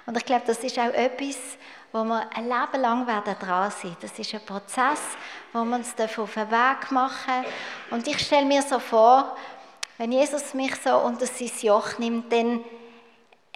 Und 0.06 0.18
ich 0.18 0.26
glaube, 0.26 0.44
das 0.46 0.60
ist 0.60 0.78
auch 0.78 0.94
etwas, 0.94 1.38
wo 1.92 2.04
wir 2.04 2.30
ein 2.36 2.44
Leben 2.44 2.82
lang 2.82 3.08
werden 3.08 3.36
dran 3.40 3.72
sein. 3.72 3.96
Das 4.02 4.18
ist 4.20 4.34
ein 4.34 4.46
Prozess, 4.46 5.02
wo 5.54 5.64
wir 5.64 5.76
uns 5.76 5.96
auf 6.00 6.34
den 6.34 6.52
Weg 6.52 6.92
machen. 6.92 7.46
Und 7.90 8.08
ich 8.08 8.20
stelle 8.20 8.46
mir 8.46 8.62
so 8.62 8.80
vor, 8.80 9.36
wenn 9.98 10.12
Jesus 10.12 10.54
mich 10.54 10.76
so 10.76 10.98
unter 10.98 11.26
sein 11.26 11.52
Joch 11.62 11.98
nimmt, 11.98 12.32
dann 12.32 12.64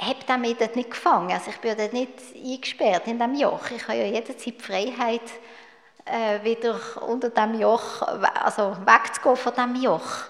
habe 0.02 0.38
mich 0.40 0.58
dort 0.58 0.76
nicht 0.76 0.92
gefangen. 0.92 1.32
Also 1.32 1.52
ich 1.52 1.58
bin 1.58 1.78
dort 1.78 1.94
nicht 1.94 2.14
eingesperrt 2.36 3.08
in 3.08 3.20
diesem 3.20 3.36
Joch. 3.36 3.70
Ich 3.70 3.88
habe 3.88 4.00
ja 4.00 4.06
jederzeit 4.06 4.46
die 4.46 4.62
Freiheit, 4.62 5.22
äh, 6.06 6.44
wieder 6.44 6.80
unter 7.08 7.30
dem 7.30 7.60
Joch, 7.60 8.02
also 8.02 8.76
wegzugehen 8.86 9.38
von 9.38 9.54
diesem 9.54 9.76
Joch. 9.84 10.26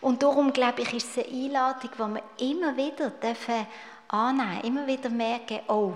Und 0.00 0.22
darum, 0.22 0.52
glaube 0.52 0.82
ich, 0.82 0.92
ist 0.94 1.16
es 1.16 1.24
eine 1.24 1.34
Einladung, 1.34 1.90
die 1.94 1.98
wir 1.98 2.50
immer 2.50 2.76
wieder 2.76 3.10
dürfen 3.10 3.66
annehmen 4.08 4.62
dürfen. 4.62 4.66
Immer 4.66 4.86
wieder 4.86 5.10
merken, 5.10 5.60
oh, 5.68 5.92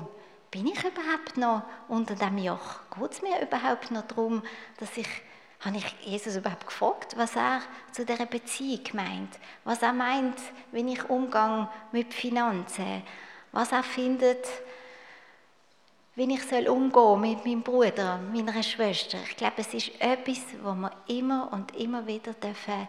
bin 0.51 0.67
ich 0.67 0.79
überhaupt 0.79 1.37
noch 1.37 1.63
unter 1.89 2.15
dem 2.15 2.39
Joch? 2.39 2.81
Geht 2.99 3.13
es 3.13 3.23
mir 3.23 3.41
überhaupt 3.43 3.91
noch 3.91 4.07
darum, 4.07 4.43
dass 4.79 4.97
ich, 4.97 5.09
habe 5.61 5.77
ich 5.77 5.97
Jesus 6.03 6.37
überhaupt 6.37 6.67
gefragt, 6.67 7.17
was 7.17 7.35
er 7.37 7.63
zu 7.93 8.05
dieser 8.05 8.27
Beziehung 8.27 8.85
meint? 8.93 9.39
Was 9.65 9.83
er 9.83 9.93
meint, 9.93 10.39
wenn 10.73 10.89
ich 10.89 11.09
umgehe 11.09 11.69
mit 11.93 12.13
Finanzen? 12.13 13.03
Was 13.53 13.73
er 13.73 13.83
findet, 13.83 14.47
wie 16.17 16.33
ich 16.33 16.43
soll 16.45 16.69
umgehen 16.69 17.21
mit 17.21 17.45
meinem 17.45 17.63
Bruder, 17.63 18.19
meiner 18.19 18.63
Schwester. 18.63 19.19
Ich 19.29 19.37
glaube, 19.37 19.57
es 19.59 19.75
ist 19.75 20.01
etwas, 20.01 20.41
wo 20.63 20.73
wir 20.73 20.91
immer 21.09 21.53
und 21.53 21.77
immer 21.77 22.07
wieder 22.07 22.33
dürfen 22.33 22.89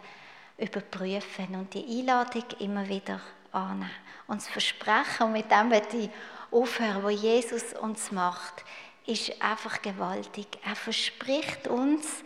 überprüfen 0.56 1.54
und 1.54 1.72
die 1.72 2.00
Einladung 2.00 2.44
immer 2.58 2.88
wieder 2.88 3.20
annehmen. 3.52 3.90
Und 4.26 4.40
das 4.40 4.48
Versprechen, 4.48 5.26
und 5.26 5.32
mit 5.32 5.50
dem 5.50 5.70
werde 5.70 5.96
ich 5.96 6.10
aufhören, 6.50 7.04
was 7.04 7.22
Jesus 7.22 7.74
uns 7.74 8.10
macht, 8.10 8.64
ist 9.06 9.40
einfach 9.40 9.80
gewaltig. 9.82 10.46
Er 10.64 10.74
verspricht 10.74 11.68
uns 11.68 12.24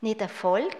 nicht 0.00 0.20
Erfolg, 0.20 0.76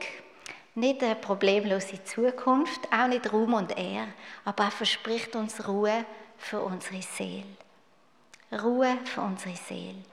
nicht 0.75 1.03
eine 1.03 1.17
problemlose 1.17 2.03
Zukunft, 2.05 2.81
auch 2.93 3.09
nicht 3.09 3.33
Ruhm 3.33 3.55
und 3.55 3.77
Ehre, 3.77 4.09
aber 4.45 4.65
er 4.65 4.71
verspricht 4.71 5.35
uns 5.35 5.67
Ruhe 5.67 6.05
für 6.37 6.61
unsere 6.61 7.03
Seele. 7.03 7.45
Ruhe 8.53 8.97
für 9.05 9.21
unsere 9.21 9.57
Seele. 9.57 10.05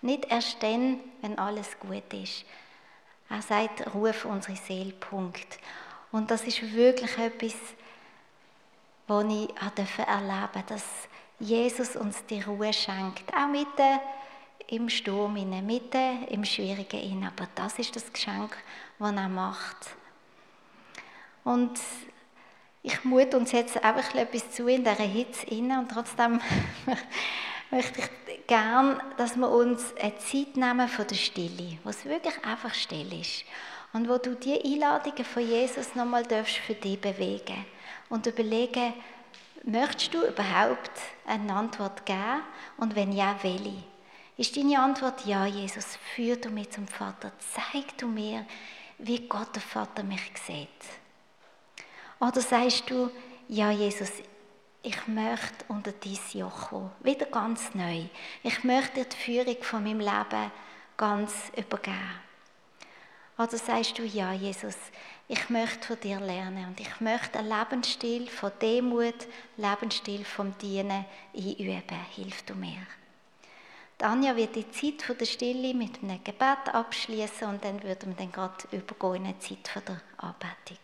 Nicht 0.00 0.30
erst 0.30 0.62
dann, 0.62 1.00
wenn 1.20 1.38
alles 1.38 1.78
gut 1.78 2.12
ist. 2.14 2.44
Er 3.28 3.42
sagt 3.42 3.94
Ruhe 3.94 4.12
für 4.12 4.28
unsere 4.28 4.56
Seele, 4.56 4.92
Punkt. 4.92 5.58
Und 6.10 6.30
das 6.30 6.44
ist 6.44 6.74
wirklich 6.74 7.18
etwas, 7.18 7.54
was 9.06 9.24
ich 9.24 9.50
erleben 9.98 10.52
durfte, 10.52 10.64
dass 10.66 10.84
Jesus 11.38 11.96
uns 11.96 12.24
die 12.26 12.40
Ruhe 12.40 12.72
schenkt, 12.72 13.32
auch 13.34 13.48
mitten 13.48 14.00
im 14.68 14.88
Sturm, 14.88 15.34
mitten 15.34 16.24
im 16.28 16.44
Schwierigen. 16.44 17.24
Aber 17.24 17.48
das 17.54 17.78
ist 17.78 17.96
das 17.96 18.12
Geschenk, 18.12 18.56
das 18.98 19.12
er 19.12 19.28
macht. 19.28 19.96
Und 21.44 21.80
ich 22.82 23.04
mute 23.04 23.36
uns 23.36 23.52
jetzt 23.52 23.82
einfach 23.82 24.14
etwas 24.14 24.50
zu 24.50 24.68
in 24.68 24.84
dieser 24.84 25.02
Hitze 25.02 25.46
inne 25.46 25.78
und 25.78 25.90
trotzdem 25.90 26.40
möchte 27.70 28.00
ich 28.00 28.46
gerne, 28.46 29.00
dass 29.16 29.36
wir 29.36 29.50
uns 29.50 29.94
eine 29.96 30.16
Zeit 30.18 30.56
nehmen 30.56 30.88
von 30.88 31.06
der 31.06 31.16
Stille, 31.16 31.78
wo 31.84 31.90
es 31.90 32.04
wirklich 32.04 32.44
einfach 32.44 32.74
still 32.74 33.12
ist 33.20 33.44
und 33.92 34.08
wo 34.08 34.18
du 34.18 34.36
die 34.36 34.62
Einladungen 34.62 35.24
von 35.24 35.46
Jesus 35.46 35.94
nochmal 35.94 36.24
für 36.24 36.74
dich 36.74 37.00
bewegen 37.00 37.64
und 38.08 38.26
überlegen, 38.26 38.94
möchtest 39.64 40.14
du 40.14 40.24
überhaupt 40.26 40.92
eine 41.26 41.52
Antwort 41.52 42.06
geben 42.06 42.42
und 42.76 42.94
wenn 42.94 43.12
ja, 43.12 43.36
welche? 43.42 43.84
Ist 44.38 44.56
deine 44.56 44.78
Antwort 44.80 45.26
ja, 45.26 45.46
Jesus, 45.46 45.98
führ 46.14 46.36
du 46.36 46.48
mich 46.50 46.70
zum 46.70 46.86
Vater, 46.86 47.32
zeig 47.40 47.98
du 47.98 48.06
mir, 48.06 48.46
wie 48.98 49.26
Gott 49.28 49.52
der 49.52 49.60
Vater 49.60 50.04
mich 50.04 50.30
sieht? 50.46 50.68
Oder 52.20 52.40
sagst 52.40 52.88
du, 52.88 53.10
ja, 53.48 53.72
Jesus, 53.72 54.12
ich 54.80 55.08
möchte 55.08 55.64
unter 55.66 55.90
dein 55.90 56.18
Joch 56.32 56.68
kommen, 56.68 56.92
wieder 57.00 57.26
ganz 57.26 57.74
neu. 57.74 58.04
Ich 58.44 58.62
möchte 58.62 59.00
dir 59.00 59.06
die 59.06 59.16
Führung 59.16 59.56
von 59.60 59.82
meinem 59.82 59.98
Leben 59.98 60.52
ganz 60.96 61.34
übergeben. 61.56 61.98
Oder 63.38 63.58
sagst 63.58 63.98
du, 63.98 64.04
ja, 64.04 64.32
Jesus, 64.34 64.76
ich 65.26 65.50
möchte 65.50 65.84
von 65.84 65.98
dir 65.98 66.20
lernen 66.20 66.66
und 66.66 66.78
ich 66.78 67.00
möchte 67.00 67.40
einen 67.40 67.48
Lebensstil 67.48 68.28
von 68.28 68.52
Demut, 68.62 69.26
Lebensstil 69.56 70.24
vom 70.24 70.56
Dienen 70.58 71.06
einüben. 71.34 72.06
Hilf 72.14 72.42
du 72.42 72.54
mir. 72.54 72.86
Anja 74.00 74.36
wird 74.36 74.54
die 74.54 74.70
Zeit 74.70 75.20
der 75.20 75.26
Stille 75.26 75.74
mit 75.74 76.02
einem 76.02 76.22
Gebet 76.22 76.72
abschließen 76.72 77.48
und 77.48 77.64
dann 77.64 77.82
würden 77.82 78.10
wir 78.10 78.16
dann 78.16 78.30
gerade 78.30 78.68
übergehen 78.70 79.24
in 79.24 79.26
eine 79.26 79.38
Zeit 79.40 79.70
der 79.88 80.00
Anbetung. 80.18 80.78